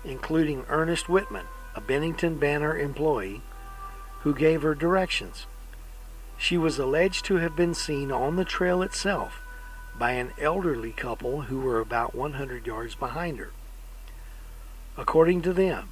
including 0.04 0.66
Ernest 0.70 1.10
Whitman, 1.10 1.46
a 1.76 1.82
Bennington 1.82 2.38
Banner 2.38 2.78
employee, 2.78 3.42
who 4.22 4.34
gave 4.34 4.62
her 4.62 4.76
directions. 4.76 5.46
She 6.38 6.58
was 6.58 6.80
alleged 6.80 7.26
to 7.26 7.36
have 7.36 7.56
been 7.56 7.74
seen 7.74 8.12
on 8.12 8.36
the 8.36 8.46
trail 8.46 8.82
itself 8.82 9.42
by 9.98 10.12
an 10.12 10.32
elderly 10.40 10.92
couple 10.92 11.44
who 11.44 11.60
were 11.60 11.80
about 11.80 12.16
100 12.16 12.66
yards 12.66 12.96
behind 12.96 13.40
her. 13.40 13.52
According 14.98 15.42
to 15.44 15.54
them, 15.54 15.90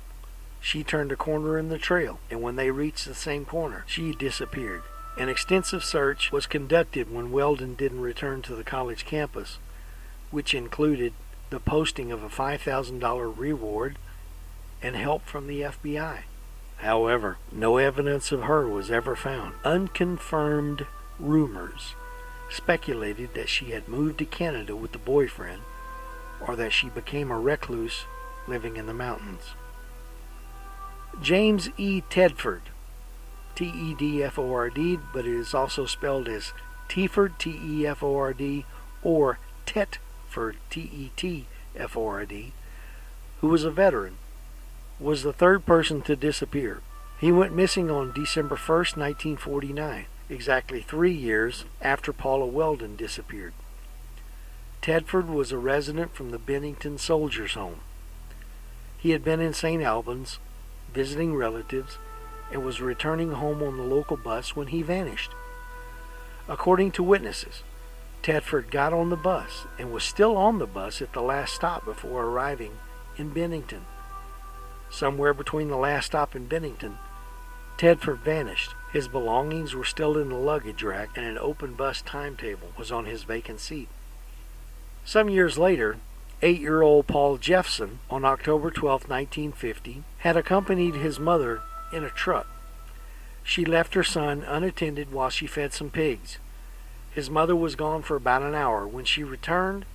she 0.61 0.83
turned 0.83 1.11
a 1.11 1.17
corner 1.17 1.57
in 1.57 1.67
the 1.67 1.77
trail, 1.77 2.19
and 2.29 2.41
when 2.41 2.55
they 2.55 2.71
reached 2.71 3.05
the 3.05 3.13
same 3.13 3.43
corner, 3.43 3.83
she 3.87 4.13
disappeared. 4.13 4.83
An 5.17 5.29
extensive 5.29 5.83
search 5.83 6.31
was 6.31 6.47
conducted 6.47 7.13
when 7.13 7.31
Weldon 7.31 7.75
didn't 7.75 8.01
return 8.01 8.41
to 8.43 8.55
the 8.55 8.63
college 8.63 9.05
campus, 9.05 9.59
which 10.31 10.55
included 10.55 11.13
the 11.51 11.59
posting 11.59 12.11
of 12.11 12.23
a 12.23 12.29
$5,000 12.29 13.37
reward 13.37 13.97
and 14.81 14.95
help 14.95 15.25
from 15.25 15.47
the 15.47 15.61
FBI. 15.61 16.23
However, 16.77 17.37
no 17.51 17.77
evidence 17.77 18.31
of 18.31 18.43
her 18.43 18.67
was 18.67 18.89
ever 18.89 19.15
found. 19.15 19.53
Unconfirmed 19.63 20.87
rumors 21.19 21.93
speculated 22.49 23.35
that 23.35 23.49
she 23.49 23.71
had 23.71 23.87
moved 23.87 24.17
to 24.17 24.25
Canada 24.25 24.75
with 24.75 24.95
a 24.95 24.99
boyfriend 24.99 25.61
or 26.45 26.55
that 26.55 26.73
she 26.73 26.89
became 26.89 27.31
a 27.31 27.39
recluse 27.39 28.05
living 28.47 28.77
in 28.77 28.87
the 28.87 28.93
mountains. 28.93 29.51
James 31.21 31.69
E. 31.77 32.01
Tedford, 32.09 32.61
T 33.55 33.65
E 33.65 33.93
D 33.93 34.23
F 34.23 34.39
O 34.39 34.53
R 34.53 34.69
D, 34.69 34.99
but 35.13 35.25
it 35.25 35.35
is 35.35 35.53
also 35.53 35.85
spelled 35.85 36.27
as 36.27 36.53
Teford, 36.89 37.37
T 37.37 37.59
E 37.63 37.87
F 37.87 38.03
O 38.03 38.15
R 38.15 38.33
D, 38.33 38.65
or 39.01 39.39
Tetford, 39.65 40.55
T 40.69 40.81
E 40.81 41.11
T 41.15 41.45
F 41.75 41.97
O 41.97 42.07
R 42.07 42.25
D, 42.25 42.53
who 43.41 43.47
was 43.47 43.63
a 43.63 43.71
veteran, 43.71 44.17
was 44.99 45.23
the 45.23 45.33
third 45.33 45.65
person 45.65 46.01
to 46.03 46.15
disappear. 46.15 46.81
He 47.19 47.31
went 47.31 47.55
missing 47.55 47.89
on 47.89 48.11
December 48.13 48.55
1st, 48.55 48.97
1949 48.97 50.05
exactly 50.29 50.81
three 50.81 51.13
years 51.13 51.65
after 51.81 52.11
Paula 52.11 52.45
Weldon 52.45 52.95
disappeared. 52.95 53.53
Tedford 54.81 55.27
was 55.27 55.51
a 55.51 55.57
resident 55.57 56.13
from 56.13 56.31
the 56.31 56.39
Bennington 56.39 56.97
Soldiers' 56.97 57.53
Home. 57.53 57.79
He 58.97 59.11
had 59.11 59.23
been 59.23 59.39
in 59.39 59.53
St. 59.53 59.81
Albans 59.81 60.39
visiting 60.93 61.35
relatives 61.35 61.97
and 62.51 62.63
was 62.63 62.81
returning 62.81 63.31
home 63.31 63.63
on 63.63 63.77
the 63.77 63.83
local 63.83 64.17
bus 64.17 64.55
when 64.55 64.67
he 64.67 64.81
vanished. 64.81 65.31
According 66.47 66.91
to 66.91 67.03
witnesses, 67.03 67.63
Tedford 68.21 68.69
got 68.71 68.93
on 68.93 69.09
the 69.09 69.15
bus 69.15 69.65
and 69.77 69.91
was 69.91 70.03
still 70.03 70.37
on 70.37 70.59
the 70.59 70.67
bus 70.67 71.01
at 71.01 71.13
the 71.13 71.21
last 71.21 71.53
stop 71.53 71.85
before 71.85 72.25
arriving 72.25 72.77
in 73.17 73.29
Bennington. 73.29 73.85
Somewhere 74.89 75.33
between 75.33 75.69
the 75.69 75.77
last 75.77 76.07
stop 76.07 76.35
in 76.35 76.47
Bennington, 76.47 76.97
Tedford 77.77 78.19
vanished 78.19 78.75
his 78.93 79.07
belongings 79.07 79.73
were 79.73 79.83
still 79.83 80.19
in 80.19 80.29
the 80.29 80.35
luggage 80.35 80.83
rack, 80.83 81.09
and 81.15 81.25
an 81.25 81.39
open 81.39 81.73
bus 81.73 82.03
timetable 82.03 82.69
was 82.77 82.91
on 82.91 83.05
his 83.05 83.23
vacant 83.23 83.59
seat. 83.59 83.89
Some 85.03 85.29
years 85.29 85.57
later, 85.57 85.97
eight 86.43 86.61
year 86.61 86.83
old 86.83 87.07
Paul 87.07 87.37
Jeffson, 87.37 87.97
on 88.07 88.23
October 88.23 88.69
12, 88.69 89.09
1950, 89.09 90.03
had 90.19 90.37
accompanied 90.37 90.93
his 90.93 91.19
mother 91.19 91.63
in 91.93 92.03
a 92.03 92.09
truck. 92.09 92.47
She 93.43 93.65
left 93.65 93.93
her 93.93 94.03
son 94.03 94.43
unattended 94.43 95.11
while 95.11 95.29
she 95.29 95.47
fed 95.47 95.73
some 95.73 95.89
pigs. 95.89 96.37
His 97.11 97.29
mother 97.29 97.55
was 97.55 97.75
gone 97.75 98.01
for 98.01 98.15
about 98.15 98.41
an 98.41 98.55
hour. 98.55 98.87
When 98.87 99.05
she 99.05 99.23
returned, 99.23 99.85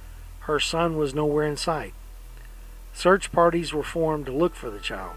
her 0.40 0.60
son 0.60 0.96
was 0.96 1.14
nowhere 1.14 1.46
in 1.46 1.56
sight. 1.56 1.94
Search 2.92 3.32
parties 3.32 3.72
were 3.72 3.82
formed 3.82 4.26
to 4.26 4.32
look 4.32 4.54
for 4.54 4.70
the 4.70 4.78
child. 4.78 5.16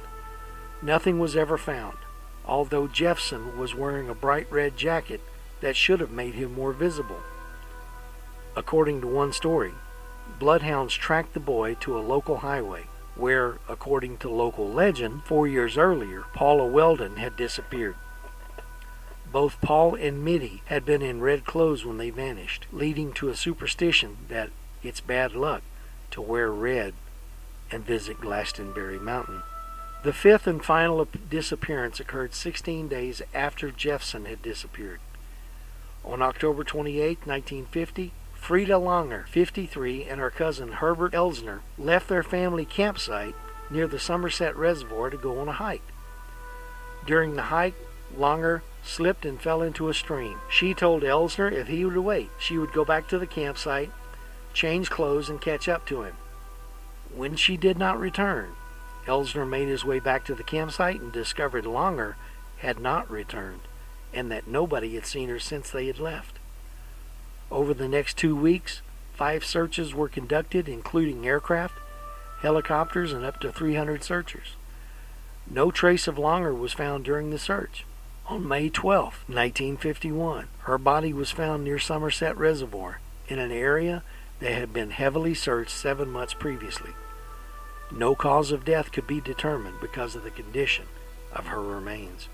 Nothing 0.81 1.19
was 1.19 1.35
ever 1.35 1.57
found 1.57 1.97
although 2.45 2.87
Jeffson 2.87 3.57
was 3.57 3.75
wearing 3.75 4.09
a 4.09 4.15
bright 4.15 4.51
red 4.51 4.75
jacket 4.75 5.21
that 5.61 5.75
should 5.75 5.99
have 5.99 6.11
made 6.11 6.33
him 6.33 6.53
more 6.53 6.73
visible. 6.73 7.19
According 8.55 9.01
to 9.01 9.07
one 9.07 9.31
story, 9.31 9.71
bloodhounds 10.39 10.93
tracked 10.93 11.33
the 11.33 11.39
boy 11.39 11.75
to 11.75 11.97
a 11.97 12.01
local 12.01 12.37
highway 12.37 12.85
where, 13.15 13.59
according 13.67 14.17
to 14.17 14.29
local 14.29 14.69
legend, 14.69 15.23
four 15.23 15.47
years 15.47 15.77
earlier, 15.77 16.25
Paula 16.33 16.65
Weldon 16.65 17.17
had 17.17 17.35
disappeared. 17.35 17.95
Both 19.31 19.61
Paul 19.61 19.95
and 19.95 20.25
Middie 20.25 20.61
had 20.65 20.85
been 20.85 21.01
in 21.01 21.21
red 21.21 21.45
clothes 21.45 21.85
when 21.85 21.97
they 21.97 22.09
vanished, 22.09 22.67
leading 22.71 23.13
to 23.13 23.29
a 23.29 23.35
superstition 23.35 24.17
that 24.27 24.49
it's 24.83 24.99
bad 24.99 25.33
luck 25.33 25.61
to 26.11 26.21
wear 26.21 26.51
red 26.51 26.93
and 27.71 27.85
visit 27.85 28.19
Glastonbury 28.19 28.99
Mountain. 28.99 29.43
The 30.03 30.13
fifth 30.13 30.47
and 30.47 30.63
final 30.63 31.07
disappearance 31.29 31.99
occurred 31.99 32.33
16 32.33 32.87
days 32.87 33.21
after 33.33 33.71
Jeffson 33.71 34.25
had 34.25 34.41
disappeared. 34.41 34.99
On 36.03 36.21
October 36.21 36.63
28, 36.63 37.19
1950, 37.25 38.11
Frida 38.41 38.73
Langer, 38.73 39.27
53, 39.27 40.05
and 40.05 40.19
her 40.19 40.31
cousin 40.31 40.73
Herbert 40.73 41.13
Elsner 41.13 41.59
left 41.77 42.09
their 42.09 42.23
family 42.23 42.65
campsite 42.65 43.35
near 43.69 43.87
the 43.87 43.99
Somerset 43.99 44.55
Reservoir 44.55 45.11
to 45.11 45.17
go 45.17 45.39
on 45.39 45.47
a 45.47 45.53
hike. 45.53 45.87
During 47.05 47.35
the 47.35 47.43
hike, 47.43 47.75
Langer 48.17 48.61
slipped 48.83 49.25
and 49.25 49.39
fell 49.39 49.61
into 49.61 49.89
a 49.89 49.93
stream. 49.93 50.39
She 50.49 50.73
told 50.73 51.03
Elsner 51.03 51.51
if 51.51 51.67
he 51.67 51.85
would 51.85 51.95
wait, 51.95 52.31
she 52.39 52.57
would 52.57 52.73
go 52.73 52.83
back 52.83 53.07
to 53.09 53.19
the 53.19 53.27
campsite, 53.27 53.91
change 54.55 54.89
clothes, 54.89 55.29
and 55.29 55.39
catch 55.39 55.69
up 55.69 55.85
to 55.85 56.01
him. 56.01 56.15
When 57.15 57.35
she 57.35 57.57
did 57.57 57.77
not 57.77 57.99
return, 57.99 58.53
Elsner 59.05 59.47
made 59.47 59.67
his 59.67 59.85
way 59.85 59.99
back 59.99 60.25
to 60.25 60.35
the 60.35 60.43
campsite 60.43 60.99
and 60.99 61.11
discovered 61.11 61.67
Longer 61.67 62.17
had 62.57 62.79
not 62.79 63.09
returned 63.09 63.61
and 64.11 64.31
that 64.31 64.47
nobody 64.47 64.95
had 64.95 65.05
seen 65.05 65.29
her 65.29 65.39
since 65.39 65.69
they 65.69 65.85
had 65.85 65.99
left. 65.99 66.39
Over 67.51 67.73
the 67.73 67.89
next 67.89 68.17
two 68.17 68.35
weeks, 68.35 68.81
five 69.13 69.43
searches 69.43 69.93
were 69.93 70.07
conducted, 70.07 70.69
including 70.69 71.27
aircraft, 71.27 71.77
helicopters, 72.41 73.11
and 73.11 73.25
up 73.25 73.41
to 73.41 73.51
300 73.51 74.03
searchers. 74.03 74.55
No 75.49 75.69
trace 75.69 76.07
of 76.07 76.17
Longer 76.17 76.53
was 76.53 76.71
found 76.71 77.03
during 77.03 77.29
the 77.29 77.37
search. 77.37 77.85
On 78.27 78.47
May 78.47 78.69
12, 78.69 79.25
1951, 79.27 80.47
her 80.59 80.77
body 80.77 81.11
was 81.11 81.31
found 81.31 81.65
near 81.65 81.77
Somerset 81.77 82.37
Reservoir 82.37 83.01
in 83.27 83.37
an 83.37 83.51
area 83.51 84.03
that 84.39 84.53
had 84.53 84.71
been 84.71 84.91
heavily 84.91 85.33
searched 85.33 85.71
seven 85.71 86.09
months 86.09 86.33
previously. 86.33 86.91
No 87.91 88.15
cause 88.15 88.53
of 88.53 88.63
death 88.63 88.93
could 88.93 89.05
be 89.05 89.19
determined 89.19 89.81
because 89.81 90.15
of 90.15 90.23
the 90.23 90.31
condition 90.31 90.85
of 91.33 91.47
her 91.47 91.61
remains. 91.61 92.29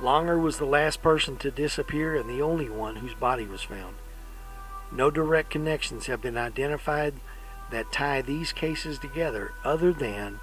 Longer 0.00 0.38
was 0.38 0.58
the 0.58 0.64
last 0.64 1.02
person 1.02 1.36
to 1.38 1.50
disappear 1.50 2.14
and 2.14 2.30
the 2.30 2.42
only 2.42 2.68
one 2.68 2.96
whose 2.96 3.14
body 3.14 3.46
was 3.46 3.62
found. 3.62 3.96
No 4.92 5.10
direct 5.10 5.50
connections 5.50 6.06
have 6.06 6.22
been 6.22 6.36
identified 6.36 7.14
that 7.70 7.92
tie 7.92 8.22
these 8.22 8.52
cases 8.52 8.98
together 8.98 9.52
other 9.64 9.92
than 9.92 10.40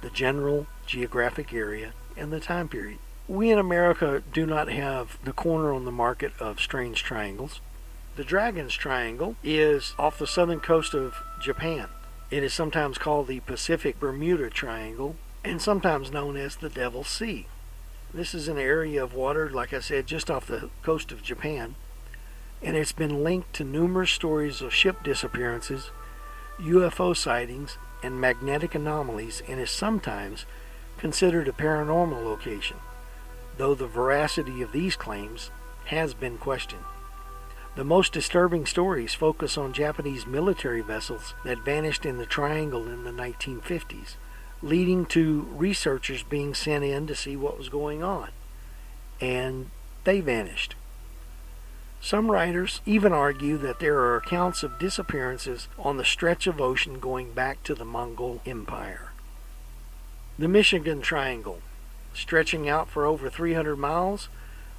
the 0.00 0.10
general 0.10 0.66
geographic 0.86 1.52
area 1.52 1.92
and 2.16 2.32
the 2.32 2.40
time 2.40 2.68
period. 2.68 2.98
We 3.26 3.50
in 3.50 3.58
America 3.58 4.22
do 4.32 4.46
not 4.46 4.68
have 4.68 5.18
the 5.24 5.32
corner 5.32 5.72
on 5.72 5.84
the 5.84 5.92
market 5.92 6.32
of 6.40 6.60
strange 6.60 7.02
triangles. 7.02 7.60
The 8.16 8.24
Dragon's 8.24 8.74
Triangle 8.74 9.36
is 9.44 9.94
off 9.98 10.18
the 10.18 10.26
southern 10.26 10.60
coast 10.60 10.94
of 10.94 11.14
Japan. 11.40 11.88
It 12.30 12.42
is 12.42 12.52
sometimes 12.52 12.98
called 12.98 13.28
the 13.28 13.40
Pacific 13.40 14.00
Bermuda 14.00 14.50
Triangle 14.50 15.16
and 15.44 15.60
sometimes 15.60 16.10
known 16.10 16.36
as 16.36 16.56
the 16.56 16.68
Devil's 16.68 17.08
Sea. 17.08 17.46
This 18.12 18.34
is 18.34 18.48
an 18.48 18.56
area 18.56 19.04
of 19.04 19.12
water, 19.12 19.50
like 19.50 19.74
I 19.74 19.80
said, 19.80 20.06
just 20.06 20.30
off 20.30 20.46
the 20.46 20.70
coast 20.82 21.12
of 21.12 21.22
Japan, 21.22 21.74
and 22.62 22.74
it's 22.74 22.92
been 22.92 23.22
linked 23.22 23.52
to 23.54 23.64
numerous 23.64 24.10
stories 24.10 24.62
of 24.62 24.72
ship 24.72 25.02
disappearances, 25.04 25.90
UFO 26.58 27.14
sightings, 27.14 27.76
and 28.02 28.18
magnetic 28.18 28.74
anomalies, 28.74 29.42
and 29.46 29.60
is 29.60 29.70
sometimes 29.70 30.46
considered 30.96 31.48
a 31.48 31.52
paranormal 31.52 32.24
location, 32.24 32.78
though 33.58 33.74
the 33.74 33.86
veracity 33.86 34.62
of 34.62 34.72
these 34.72 34.96
claims 34.96 35.50
has 35.84 36.14
been 36.14 36.38
questioned. 36.38 36.84
The 37.76 37.84
most 37.84 38.14
disturbing 38.14 38.64
stories 38.64 39.12
focus 39.12 39.58
on 39.58 39.74
Japanese 39.74 40.26
military 40.26 40.80
vessels 40.80 41.34
that 41.44 41.58
vanished 41.58 42.06
in 42.06 42.16
the 42.16 42.26
triangle 42.26 42.88
in 42.88 43.04
the 43.04 43.10
1950s 43.10 44.14
leading 44.62 45.06
to 45.06 45.48
researchers 45.52 46.22
being 46.22 46.54
sent 46.54 46.84
in 46.84 47.06
to 47.06 47.14
see 47.14 47.36
what 47.36 47.58
was 47.58 47.68
going 47.68 48.02
on. 48.02 48.30
And 49.20 49.70
they 50.04 50.20
vanished. 50.20 50.74
Some 52.00 52.30
writers 52.30 52.80
even 52.86 53.12
argue 53.12 53.56
that 53.58 53.80
there 53.80 53.98
are 53.98 54.16
accounts 54.16 54.62
of 54.62 54.78
disappearances 54.78 55.68
on 55.78 55.96
the 55.96 56.04
stretch 56.04 56.46
of 56.46 56.60
ocean 56.60 57.00
going 57.00 57.32
back 57.32 57.62
to 57.64 57.74
the 57.74 57.84
Mongol 57.84 58.40
Empire. 58.46 59.12
The 60.38 60.48
Michigan 60.48 61.02
Triangle, 61.02 61.58
stretching 62.14 62.68
out 62.68 62.88
for 62.88 63.04
over 63.04 63.28
300 63.28 63.76
miles, 63.76 64.28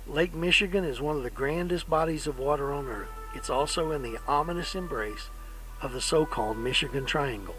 Lake 0.07 0.33
Michigan 0.33 0.85
is 0.85 1.01
one 1.01 1.17
of 1.17 1.23
the 1.23 1.29
grandest 1.29 1.89
bodies 1.89 2.25
of 2.25 2.39
water 2.39 2.71
on 2.71 2.87
Earth. 2.87 3.09
It's 3.35 3.49
also 3.49 3.91
in 3.91 4.01
the 4.01 4.17
ominous 4.27 4.73
embrace 4.73 5.29
of 5.81 5.91
the 5.91 6.01
so 6.01 6.25
called 6.25 6.57
Michigan 6.57 7.05
Triangle, 7.05 7.55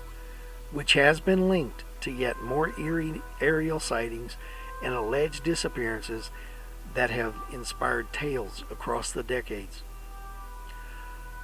which 0.72 0.94
has 0.94 1.20
been 1.20 1.48
linked 1.48 1.84
to 2.02 2.10
yet 2.10 2.42
more 2.42 2.78
eerie 2.78 3.22
aerial 3.40 3.80
sightings 3.80 4.36
and 4.82 4.94
alleged 4.94 5.44
disappearances 5.44 6.30
that 6.94 7.10
have 7.10 7.34
inspired 7.52 8.12
tales 8.12 8.64
across 8.70 9.12
the 9.12 9.22
decades. 9.22 9.82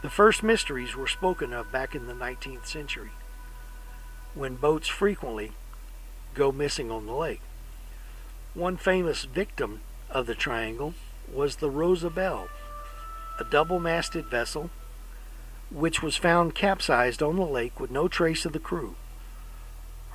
The 0.02 0.10
first 0.10 0.42
mysteries 0.42 0.94
were 0.94 1.06
spoken 1.06 1.52
of 1.52 1.72
back 1.72 1.94
in 1.94 2.06
the 2.06 2.14
19th 2.14 2.66
century, 2.66 3.10
when 4.34 4.56
boats 4.56 4.88
frequently 4.88 5.52
go 6.34 6.52
missing 6.52 6.90
on 6.90 7.06
the 7.06 7.14
lake. 7.14 7.40
One 8.54 8.76
famous 8.76 9.24
victim 9.24 9.80
of 10.10 10.26
the 10.26 10.34
triangle 10.34 10.94
was 11.32 11.56
the 11.56 11.70
Rosabelle, 11.70 12.48
a 13.38 13.44
double 13.44 13.80
masted 13.80 14.26
vessel 14.26 14.70
which 15.70 16.02
was 16.02 16.16
found 16.16 16.54
capsized 16.54 17.22
on 17.22 17.36
the 17.36 17.44
lake 17.44 17.80
with 17.80 17.90
no 17.90 18.08
trace 18.08 18.44
of 18.44 18.52
the 18.52 18.58
crew. 18.58 18.94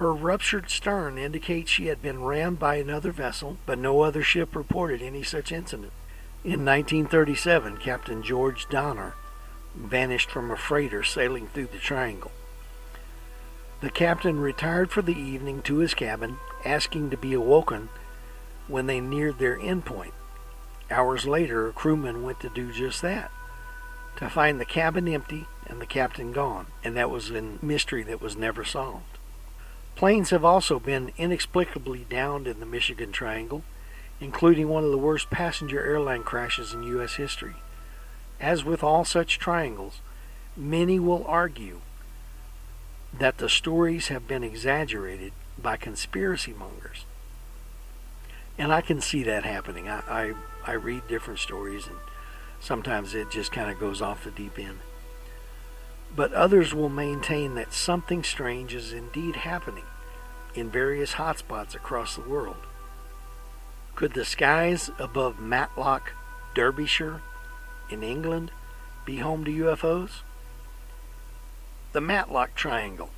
Her 0.01 0.13
ruptured 0.13 0.71
stern 0.71 1.19
indicates 1.19 1.69
she 1.69 1.85
had 1.85 2.01
been 2.01 2.23
rammed 2.23 2.57
by 2.57 2.77
another 2.77 3.11
vessel, 3.11 3.57
but 3.67 3.77
no 3.77 4.01
other 4.01 4.23
ship 4.23 4.55
reported 4.55 5.03
any 5.03 5.21
such 5.21 5.51
incident. 5.51 5.91
In 6.43 6.65
1937, 6.65 7.77
Captain 7.77 8.23
George 8.23 8.67
Donner 8.67 9.13
vanished 9.75 10.31
from 10.31 10.49
a 10.49 10.57
freighter 10.57 11.03
sailing 11.03 11.49
through 11.49 11.67
the 11.67 11.77
Triangle. 11.77 12.31
The 13.81 13.91
captain 13.91 14.39
retired 14.39 14.89
for 14.89 15.03
the 15.03 15.13
evening 15.13 15.61
to 15.61 15.77
his 15.77 15.93
cabin, 15.93 16.37
asking 16.65 17.11
to 17.11 17.17
be 17.17 17.35
awoken 17.35 17.89
when 18.67 18.87
they 18.87 18.99
neared 18.99 19.37
their 19.37 19.59
endpoint. 19.59 20.13
Hours 20.89 21.27
later, 21.27 21.67
a 21.67 21.73
crewman 21.73 22.23
went 22.23 22.39
to 22.39 22.49
do 22.49 22.71
just 22.71 23.03
that 23.03 23.29
to 24.15 24.31
find 24.31 24.59
the 24.59 24.65
cabin 24.65 25.07
empty 25.07 25.45
and 25.67 25.79
the 25.79 25.85
captain 25.85 26.31
gone, 26.31 26.65
and 26.83 26.97
that 26.97 27.11
was 27.11 27.29
a 27.29 27.43
mystery 27.61 28.01
that 28.01 28.19
was 28.19 28.35
never 28.35 28.65
solved. 28.65 29.19
Planes 30.01 30.31
have 30.31 30.43
also 30.43 30.79
been 30.79 31.11
inexplicably 31.15 32.07
downed 32.09 32.47
in 32.47 32.59
the 32.59 32.65
Michigan 32.65 33.11
Triangle, 33.11 33.61
including 34.19 34.67
one 34.67 34.83
of 34.83 34.89
the 34.89 34.97
worst 34.97 35.29
passenger 35.29 35.79
airline 35.79 36.23
crashes 36.23 36.73
in 36.73 36.81
U.S. 36.81 37.17
history. 37.17 37.53
As 38.39 38.63
with 38.63 38.83
all 38.83 39.05
such 39.05 39.37
triangles, 39.37 39.99
many 40.57 40.97
will 40.97 41.23
argue 41.27 41.81
that 43.13 43.37
the 43.37 43.47
stories 43.47 44.07
have 44.07 44.27
been 44.27 44.43
exaggerated 44.43 45.33
by 45.55 45.77
conspiracy 45.77 46.51
mongers. 46.51 47.05
And 48.57 48.73
I 48.73 48.81
can 48.81 49.01
see 49.01 49.21
that 49.21 49.45
happening. 49.45 49.87
I, 49.87 49.99
I, 50.09 50.33
I 50.65 50.71
read 50.71 51.07
different 51.07 51.39
stories, 51.39 51.85
and 51.85 51.97
sometimes 52.59 53.13
it 53.13 53.29
just 53.29 53.51
kind 53.51 53.69
of 53.69 53.79
goes 53.79 54.01
off 54.01 54.23
the 54.23 54.31
deep 54.31 54.57
end 54.57 54.79
but 56.13 56.33
others 56.33 56.73
will 56.73 56.89
maintain 56.89 57.55
that 57.55 57.71
something 57.71 58.21
strange 58.21 58.75
is 58.75 58.91
indeed 58.91 59.33
happening 59.33 59.85
in 60.55 60.69
various 60.69 61.13
hotspots 61.13 61.75
across 61.75 62.15
the 62.15 62.21
world. 62.21 62.57
Could 63.95 64.13
the 64.13 64.25
skies 64.25 64.89
above 64.99 65.39
Matlock, 65.39 66.13
Derbyshire, 66.55 67.21
in 67.89 68.03
England, 68.03 68.51
be 69.05 69.17
home 69.17 69.43
to 69.45 69.51
UFOs? 69.51 70.21
The 71.93 72.01
Matlock 72.01 72.55
Triangle. 72.55 73.09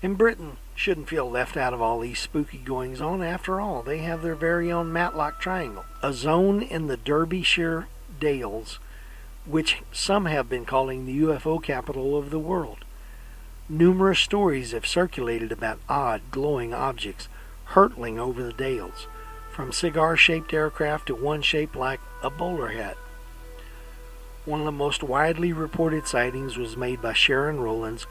In 0.00 0.14
Britain, 0.14 0.56
shouldn't 0.74 1.08
feel 1.08 1.30
left 1.30 1.56
out 1.56 1.74
of 1.74 1.80
all 1.80 2.00
these 2.00 2.18
spooky 2.18 2.58
goings 2.58 3.00
on. 3.00 3.22
After 3.22 3.60
all, 3.60 3.82
they 3.82 3.98
have 3.98 4.22
their 4.22 4.34
very 4.34 4.72
own 4.72 4.92
Matlock 4.92 5.40
Triangle, 5.40 5.84
a 6.02 6.12
zone 6.12 6.62
in 6.62 6.86
the 6.86 6.96
Derbyshire 6.96 7.86
Dales 8.18 8.78
which 9.44 9.82
some 9.92 10.26
have 10.26 10.48
been 10.48 10.64
calling 10.64 11.04
the 11.04 11.20
UFO 11.20 11.62
capital 11.62 12.16
of 12.16 12.30
the 12.30 12.38
world. 12.38 12.84
Numerous 13.68 14.18
stories 14.18 14.72
have 14.72 14.86
circulated 14.86 15.52
about 15.52 15.78
odd, 15.88 16.22
glowing 16.32 16.74
objects 16.74 17.28
hurtling 17.66 18.18
over 18.18 18.42
the 18.42 18.52
dales, 18.52 19.06
from 19.52 19.72
cigar 19.72 20.16
shaped 20.16 20.52
aircraft 20.52 21.06
to 21.06 21.14
one 21.14 21.42
shaped 21.42 21.76
like 21.76 22.00
a 22.22 22.28
bowler 22.28 22.68
hat. 22.68 22.96
One 24.44 24.60
of 24.60 24.66
the 24.66 24.72
most 24.72 25.04
widely 25.04 25.52
reported 25.52 26.08
sightings 26.08 26.56
was 26.56 26.76
made 26.76 27.00
by 27.00 27.12
Sharon 27.12 27.60
Rowlands, 27.60 28.06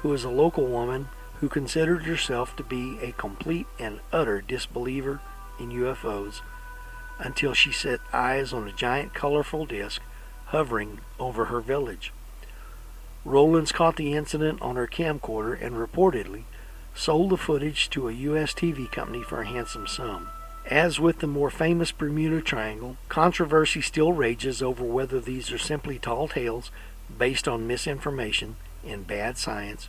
who 0.00 0.12
is 0.12 0.24
a 0.24 0.28
local 0.28 0.66
woman 0.66 1.08
who 1.40 1.48
considered 1.48 2.02
herself 2.02 2.56
to 2.56 2.64
be 2.64 2.98
a 3.00 3.12
complete 3.12 3.68
and 3.78 4.00
utter 4.12 4.40
disbeliever 4.40 5.20
in 5.60 5.70
UFOs 5.70 6.40
until 7.20 7.54
she 7.54 7.70
set 7.70 8.00
eyes 8.12 8.52
on 8.52 8.66
a 8.66 8.72
giant 8.72 9.14
colorful 9.14 9.66
disk 9.66 10.02
hovering 10.46 11.00
over 11.20 11.46
her 11.46 11.60
village. 11.60 12.12
Rowlands 13.26 13.72
caught 13.72 13.96
the 13.96 14.12
incident 14.12 14.62
on 14.62 14.76
her 14.76 14.86
camcorder 14.86 15.60
and 15.60 15.74
reportedly 15.74 16.44
sold 16.94 17.30
the 17.30 17.36
footage 17.36 17.90
to 17.90 18.08
a 18.08 18.12
U.S. 18.12 18.54
TV 18.54 18.90
company 18.90 19.20
for 19.20 19.40
a 19.40 19.46
handsome 19.46 19.88
sum. 19.88 20.28
As 20.70 21.00
with 21.00 21.18
the 21.18 21.26
more 21.26 21.50
famous 21.50 21.90
Bermuda 21.90 22.40
Triangle, 22.40 22.96
controversy 23.08 23.82
still 23.82 24.12
rages 24.12 24.62
over 24.62 24.84
whether 24.84 25.18
these 25.18 25.50
are 25.50 25.58
simply 25.58 25.98
tall 25.98 26.28
tales 26.28 26.70
based 27.18 27.48
on 27.48 27.66
misinformation 27.66 28.54
and 28.86 29.08
bad 29.08 29.36
science, 29.38 29.88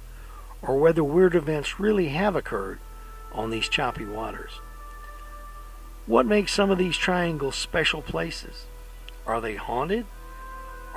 or 0.63 0.79
whether 0.79 1.03
weird 1.03 1.35
events 1.35 1.79
really 1.79 2.07
have 2.07 2.35
occurred 2.35 2.79
on 3.31 3.51
these 3.51 3.69
choppy 3.69 4.05
waters. 4.05 4.53
What 6.07 6.25
makes 6.25 6.51
some 6.51 6.71
of 6.71 6.79
these 6.79 6.97
triangles 6.97 7.55
special 7.55 8.01
places? 8.01 8.65
Are 9.27 9.39
they 9.39 9.57
haunted? 9.57 10.07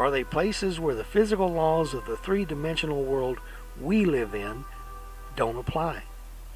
Are 0.00 0.10
they 0.10 0.24
places 0.24 0.80
where 0.80 0.94
the 0.94 1.04
physical 1.04 1.48
laws 1.48 1.92
of 1.92 2.06
the 2.06 2.16
three 2.16 2.46
dimensional 2.46 3.04
world 3.04 3.38
we 3.78 4.06
live 4.06 4.34
in 4.34 4.64
don't 5.36 5.58
apply? 5.58 6.04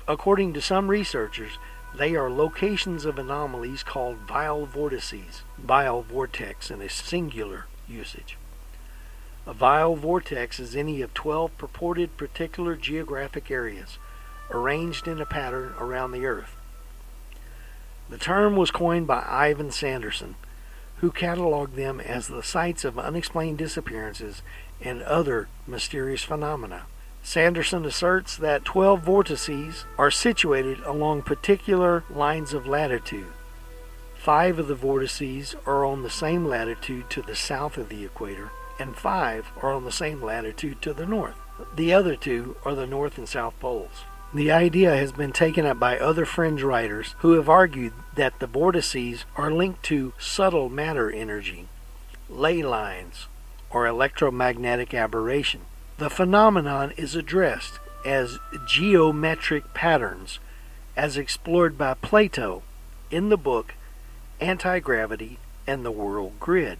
According 0.08 0.54
to 0.54 0.62
some 0.62 0.88
researchers, 0.88 1.58
they 1.94 2.16
are 2.16 2.30
locations 2.30 3.04
of 3.04 3.18
anomalies 3.18 3.82
called 3.82 4.16
vile 4.26 4.64
vortices, 4.64 5.42
vile 5.58 6.00
vortex 6.00 6.70
in 6.70 6.80
a 6.80 6.88
singular 6.88 7.66
usage. 7.86 8.38
A 9.46 9.52
vile 9.52 9.94
vortex 9.94 10.58
is 10.58 10.74
any 10.74 11.02
of 11.02 11.12
12 11.12 11.58
purported 11.58 12.16
particular 12.16 12.76
geographic 12.76 13.50
areas 13.50 13.98
arranged 14.50 15.06
in 15.06 15.20
a 15.20 15.26
pattern 15.26 15.74
around 15.78 16.12
the 16.12 16.24
Earth. 16.24 16.56
The 18.08 18.16
term 18.16 18.56
was 18.56 18.70
coined 18.70 19.06
by 19.06 19.22
Ivan 19.28 19.70
Sanderson, 19.70 20.36
who 21.04 21.10
cataloged 21.12 21.74
them 21.74 22.00
as 22.00 22.28
the 22.28 22.42
sites 22.42 22.82
of 22.82 22.98
unexplained 22.98 23.58
disappearances 23.58 24.40
and 24.80 25.02
other 25.02 25.48
mysterious 25.66 26.24
phenomena. 26.24 26.86
Sanderson 27.22 27.84
asserts 27.84 28.38
that 28.38 28.64
12 28.64 29.02
vortices 29.02 29.84
are 29.98 30.10
situated 30.10 30.80
along 30.80 31.20
particular 31.20 32.04
lines 32.08 32.54
of 32.54 32.66
latitude. 32.66 33.26
Five 34.16 34.58
of 34.58 34.66
the 34.66 34.74
vortices 34.74 35.54
are 35.66 35.84
on 35.84 36.02
the 36.02 36.08
same 36.08 36.46
latitude 36.46 37.10
to 37.10 37.20
the 37.20 37.36
south 37.36 37.76
of 37.76 37.90
the 37.90 38.02
equator, 38.06 38.50
and 38.78 38.96
five 38.96 39.52
are 39.60 39.74
on 39.74 39.84
the 39.84 39.92
same 39.92 40.22
latitude 40.22 40.80
to 40.80 40.94
the 40.94 41.04
north. 41.04 41.36
The 41.76 41.92
other 41.92 42.16
two 42.16 42.56
are 42.64 42.74
the 42.74 42.86
north 42.86 43.18
and 43.18 43.28
south 43.28 43.60
poles. 43.60 44.04
The 44.34 44.50
idea 44.50 44.96
has 44.96 45.12
been 45.12 45.30
taken 45.30 45.64
up 45.64 45.78
by 45.78 45.96
other 45.96 46.26
fringe 46.26 46.60
writers 46.60 47.14
who 47.18 47.34
have 47.34 47.48
argued 47.48 47.92
that 48.16 48.40
the 48.40 48.48
vortices 48.48 49.24
are 49.36 49.52
linked 49.52 49.84
to 49.84 50.12
subtle 50.18 50.68
matter 50.68 51.08
energy, 51.08 51.68
ley 52.28 52.60
lines, 52.60 53.28
or 53.70 53.86
electromagnetic 53.86 54.92
aberration. 54.92 55.60
The 55.98 56.10
phenomenon 56.10 56.92
is 56.96 57.14
addressed 57.14 57.78
as 58.04 58.40
geometric 58.66 59.72
patterns, 59.72 60.40
as 60.96 61.16
explored 61.16 61.78
by 61.78 61.94
Plato 61.94 62.64
in 63.12 63.28
the 63.28 63.36
book 63.36 63.74
Anti 64.40 64.80
Gravity 64.80 65.38
and 65.64 65.84
the 65.84 65.92
World 65.92 66.40
Grid. 66.40 66.78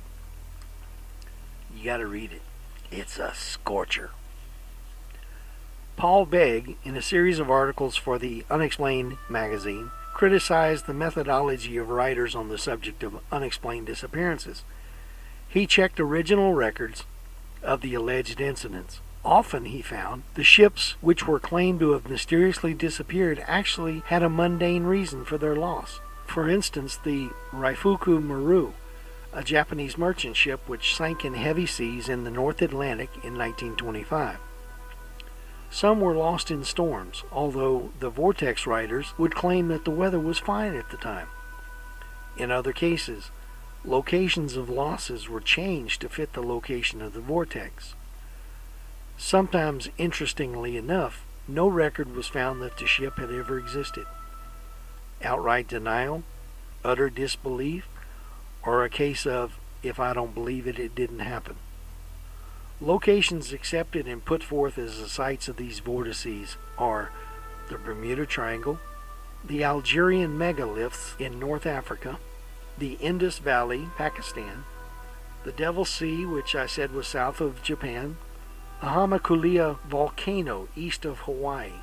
You 1.73 1.85
got 1.85 1.99
to 1.99 2.07
read 2.07 2.33
it, 2.33 2.43
it's 2.91 3.21
a 3.21 3.33
scorcher. 3.33 4.11
Paul 5.97 6.27
Begg, 6.27 6.77
in 6.85 6.97
a 6.97 7.03
series 7.03 7.39
of 7.39 7.51
articles 7.51 7.97
for 7.97 8.19
the 8.19 8.45
Unexplained 8.51 9.17
magazine, 9.29 9.91
criticized 10.13 10.87
the 10.87 10.95
methodology 10.95 11.77
of 11.77 11.89
writers 11.89 12.35
on 12.35 12.49
the 12.49 12.59
subject 12.59 13.03
of 13.03 13.21
unexplained 13.31 13.87
disappearances. 13.87 14.65
He 15.49 15.67
checked 15.67 16.01
original 16.01 16.53
records 16.53 17.05
of 17.63 17.81
the 17.81 17.95
alleged 17.95 18.41
incidents. 18.41 19.01
Often, 19.25 19.67
he 19.67 19.81
found, 19.83 20.25
the 20.35 20.45
ships 20.45 20.97
which 21.01 21.27
were 21.27 21.41
claimed 21.41 21.81
to 21.81 21.93
have 21.93 22.09
mysteriously 22.09 22.75
disappeared 22.75 23.43
actually 23.47 24.03
had 24.07 24.23
a 24.23 24.29
mundane 24.29 24.85
reason 24.85 25.25
for 25.25 25.39
their 25.39 25.57
loss. 25.57 26.01
For 26.27 26.49
instance, 26.49 26.99
the 27.03 27.31
Raifuku 27.53 28.23
Maru, 28.23 28.73
a 29.33 29.45
Japanese 29.45 29.97
merchant 29.97 30.37
ship 30.37 30.61
which 30.69 30.95
sank 30.95 31.25
in 31.25 31.35
heavy 31.35 31.67
seas 31.67 32.09
in 32.09 32.25
the 32.25 32.31
North 32.31 32.61
Atlantic 32.61 33.11
in 33.23 33.39
1925. 33.39 34.39
Some 35.75 35.99
were 35.99 36.15
lost 36.15 36.53
in 36.53 36.63
storms, 36.63 37.25
although 37.33 37.91
the 37.99 38.09
vortex 38.09 38.65
writers 38.65 39.13
would 39.19 39.35
claim 39.35 39.67
that 39.69 39.85
the 39.85 39.91
weather 39.91 40.21
was 40.21 40.39
fine 40.39 40.77
at 40.77 40.91
the 40.91 40.97
time. 40.97 41.27
In 42.37 42.53
other 42.53 42.73
cases, 42.73 43.33
locations 43.85 44.57
of 44.57 44.71
losses 44.71 45.29
were 45.29 45.41
changed 45.41 46.01
to 46.03 46.09
fit 46.09 46.33
the 46.33 46.45
location 46.45 47.03
of 47.03 47.13
the 47.13 47.21
vortex. 47.21 47.97
Sometimes, 49.19 49.89
interestingly 49.99 50.77
enough, 50.77 51.25
no 51.49 51.67
record 51.67 52.15
was 52.15 52.29
found 52.29 52.63
that 52.63 52.79
the 52.79 52.87
ship 52.87 53.19
had 53.19 53.33
ever 53.33 53.59
existed. 53.59 54.07
Outright 55.25 55.67
denial, 55.67 56.23
utter 56.85 57.11
disbelief, 57.11 57.89
or 58.63 58.85
a 58.85 58.89
case 58.89 59.27
of, 59.27 59.59
if 59.83 59.99
I 59.99 60.13
don't 60.13 60.35
believe 60.35 60.69
it, 60.69 60.79
it 60.79 60.95
didn't 60.95 61.19
happen. 61.19 61.57
Locations 62.81 63.53
accepted 63.53 64.09
and 64.09 64.25
put 64.25 64.43
forth 64.43 64.79
as 64.79 65.01
the 65.01 65.09
sites 65.09 65.47
of 65.47 65.57
these 65.57 65.79
vortices 65.79 66.57
are 66.77 67.13
the 67.69 67.79
Bermuda 67.79 68.27
Triangle, 68.27 68.81
the 69.45 69.63
Algerian 69.63 70.37
megaliths 70.37 71.19
in 71.21 71.39
North 71.39 71.67
Africa, 71.67 72.19
the 72.77 72.95
Indus 72.95 73.39
Valley, 73.39 73.89
Pakistan, 73.97 74.65
the 75.45 75.53
Devil 75.53 75.85
Sea, 75.85 76.27
which 76.27 76.55
I 76.57 76.67
said 76.67 76.93
was 76.93 77.07
south 77.07 77.41
of 77.41 77.63
Japan, 77.63 78.17
the 78.81 78.89
Hamakulia 78.89 79.79
volcano 79.89 80.69
east 80.75 81.05
of 81.05 81.21
Hawaii, 81.21 81.81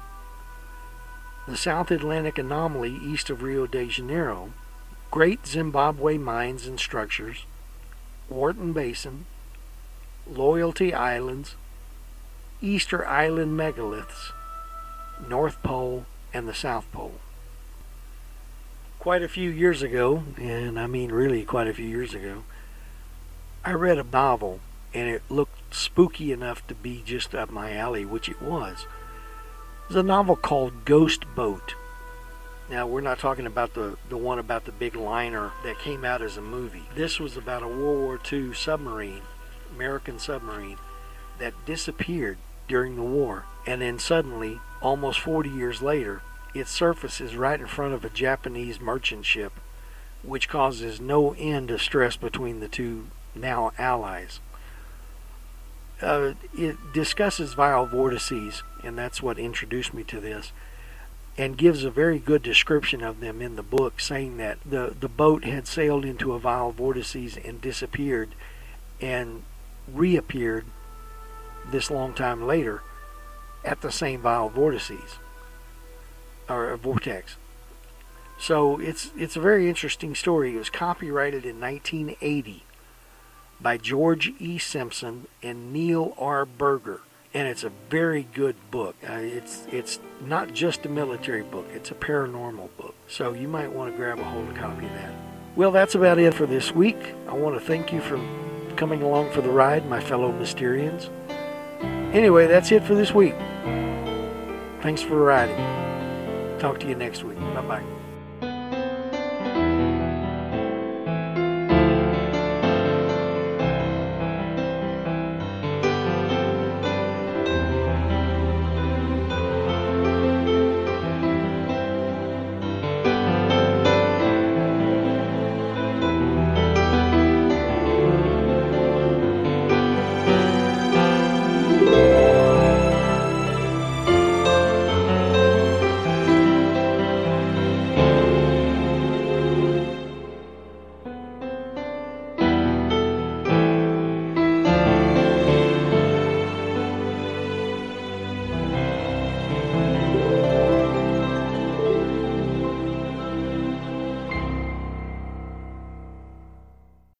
the 1.47 1.57
South 1.57 1.89
Atlantic 1.89 2.37
anomaly 2.37 2.99
east 3.03 3.29
of 3.29 3.41
Rio 3.41 3.65
de 3.65 3.87
Janeiro, 3.87 4.51
Great 5.09 5.47
Zimbabwe 5.47 6.17
mines 6.17 6.67
and 6.67 6.79
structures, 6.79 7.45
Wharton 8.29 8.73
Basin, 8.73 9.25
Loyalty 10.31 10.93
Islands, 10.93 11.55
Easter 12.61 13.05
Island 13.05 13.59
megaliths, 13.59 14.31
North 15.27 15.61
Pole, 15.61 16.05
and 16.33 16.47
the 16.47 16.53
South 16.53 16.89
Pole. 16.93 17.15
Quite 18.97 19.23
a 19.23 19.27
few 19.27 19.49
years 19.49 19.81
ago, 19.81 20.23
and 20.37 20.79
I 20.79 20.87
mean 20.87 21.11
really 21.11 21.43
quite 21.43 21.67
a 21.67 21.73
few 21.73 21.85
years 21.85 22.13
ago, 22.13 22.43
I 23.65 23.73
read 23.73 23.97
a 23.97 24.03
novel 24.03 24.61
and 24.93 25.09
it 25.09 25.21
looked 25.29 25.73
spooky 25.73 26.31
enough 26.31 26.65
to 26.67 26.75
be 26.75 27.01
just 27.05 27.35
up 27.35 27.49
my 27.49 27.75
alley, 27.75 28.05
which 28.05 28.29
it 28.29 28.41
was. 28.41 28.85
It 29.83 29.89
was 29.89 29.97
a 29.97 30.03
novel 30.03 30.37
called 30.37 30.85
Ghost 30.85 31.25
Boat. 31.35 31.75
Now, 32.69 32.87
we're 32.87 33.01
not 33.01 33.19
talking 33.19 33.45
about 33.45 33.73
the, 33.73 33.97
the 34.07 34.15
one 34.15 34.39
about 34.39 34.63
the 34.63 34.71
big 34.71 34.95
liner 34.95 35.51
that 35.65 35.79
came 35.79 36.05
out 36.05 36.21
as 36.21 36.37
a 36.37 36.41
movie. 36.41 36.87
This 36.95 37.19
was 37.19 37.35
about 37.35 37.63
a 37.63 37.67
World 37.67 37.99
War 37.99 38.19
II 38.31 38.53
submarine 38.53 39.23
American 39.81 40.19
submarine 40.19 40.77
that 41.39 41.65
disappeared 41.65 42.37
during 42.67 42.95
the 42.95 43.01
war. 43.01 43.45
And 43.65 43.81
then 43.81 43.97
suddenly, 43.97 44.59
almost 44.79 45.19
40 45.19 45.49
years 45.49 45.81
later, 45.81 46.21
it 46.53 46.67
surfaces 46.67 47.35
right 47.35 47.59
in 47.59 47.65
front 47.65 47.95
of 47.95 48.05
a 48.05 48.09
Japanese 48.09 48.79
merchant 48.79 49.25
ship, 49.25 49.53
which 50.21 50.47
causes 50.47 51.01
no 51.01 51.33
end 51.33 51.71
of 51.71 51.81
stress 51.81 52.15
between 52.15 52.59
the 52.59 52.67
two 52.67 53.07
now 53.33 53.71
allies. 53.79 54.39
Uh, 55.99 56.33
it 56.55 56.77
discusses 56.93 57.53
vile 57.53 57.87
vortices, 57.87 58.61
and 58.83 58.95
that's 58.95 59.23
what 59.23 59.39
introduced 59.39 59.95
me 59.95 60.03
to 60.03 60.19
this, 60.19 60.51
and 61.39 61.57
gives 61.57 61.83
a 61.83 61.89
very 61.89 62.19
good 62.19 62.43
description 62.43 63.01
of 63.01 63.19
them 63.19 63.41
in 63.41 63.55
the 63.55 63.63
book, 63.63 63.99
saying 63.99 64.37
that 64.37 64.59
the, 64.63 64.95
the 64.99 65.09
boat 65.09 65.43
had 65.43 65.65
sailed 65.65 66.05
into 66.05 66.33
a 66.33 66.39
vile 66.39 66.71
vortices 66.71 67.35
and 67.43 67.61
disappeared, 67.61 68.29
and 68.99 69.41
reappeared 69.87 70.65
this 71.69 71.91
long 71.91 72.13
time 72.13 72.45
later 72.45 72.81
at 73.63 73.81
the 73.81 73.91
same 73.91 74.21
vile 74.21 74.49
vortices 74.49 75.19
or 76.49 76.75
vortex. 76.77 77.35
So 78.37 78.79
it's 78.79 79.11
it's 79.15 79.35
a 79.35 79.39
very 79.39 79.69
interesting 79.69 80.15
story. 80.15 80.55
It 80.55 80.57
was 80.57 80.69
copyrighted 80.69 81.45
in 81.45 81.59
1980 81.59 82.63
by 83.61 83.77
George 83.77 84.33
E. 84.39 84.57
Simpson 84.57 85.27
and 85.43 85.71
Neal 85.71 86.15
R. 86.17 86.45
Burger, 86.45 87.01
and 87.35 87.47
it's 87.47 87.63
a 87.63 87.71
very 87.89 88.27
good 88.33 88.55
book. 88.71 88.95
Uh, 89.07 89.13
it's 89.13 89.67
it's 89.71 89.99
not 90.25 90.53
just 90.53 90.87
a 90.87 90.89
military 90.89 91.43
book; 91.43 91.67
it's 91.73 91.91
a 91.91 91.95
paranormal 91.95 92.69
book. 92.77 92.95
So 93.07 93.33
you 93.33 93.47
might 93.47 93.71
want 93.71 93.91
to 93.91 93.97
grab 93.97 94.17
a 94.17 94.23
hold 94.23 94.49
of 94.49 94.55
a 94.55 94.59
copy 94.59 94.87
of 94.87 94.93
that. 94.93 95.13
Well, 95.55 95.71
that's 95.71 95.93
about 95.93 96.17
it 96.17 96.33
for 96.33 96.47
this 96.47 96.73
week. 96.73 97.13
I 97.27 97.33
want 97.33 97.55
to 97.55 97.61
thank 97.61 97.93
you 97.93 98.01
for 98.01 98.17
coming 98.81 99.03
along 99.03 99.29
for 99.29 99.41
the 99.41 99.49
ride, 99.49 99.85
my 99.85 100.01
fellow 100.01 100.31
Mysterians. 100.31 101.11
Anyway, 102.15 102.47
that's 102.47 102.71
it 102.71 102.83
for 102.83 102.95
this 102.95 103.13
week. 103.13 103.35
Thanks 104.81 105.03
for 105.03 105.23
riding. 105.23 105.55
Talk 106.57 106.79
to 106.79 106.87
you 106.87 106.95
next 106.95 107.23
week. 107.23 107.37
Bye 107.37 107.61
bye. 107.61 108.00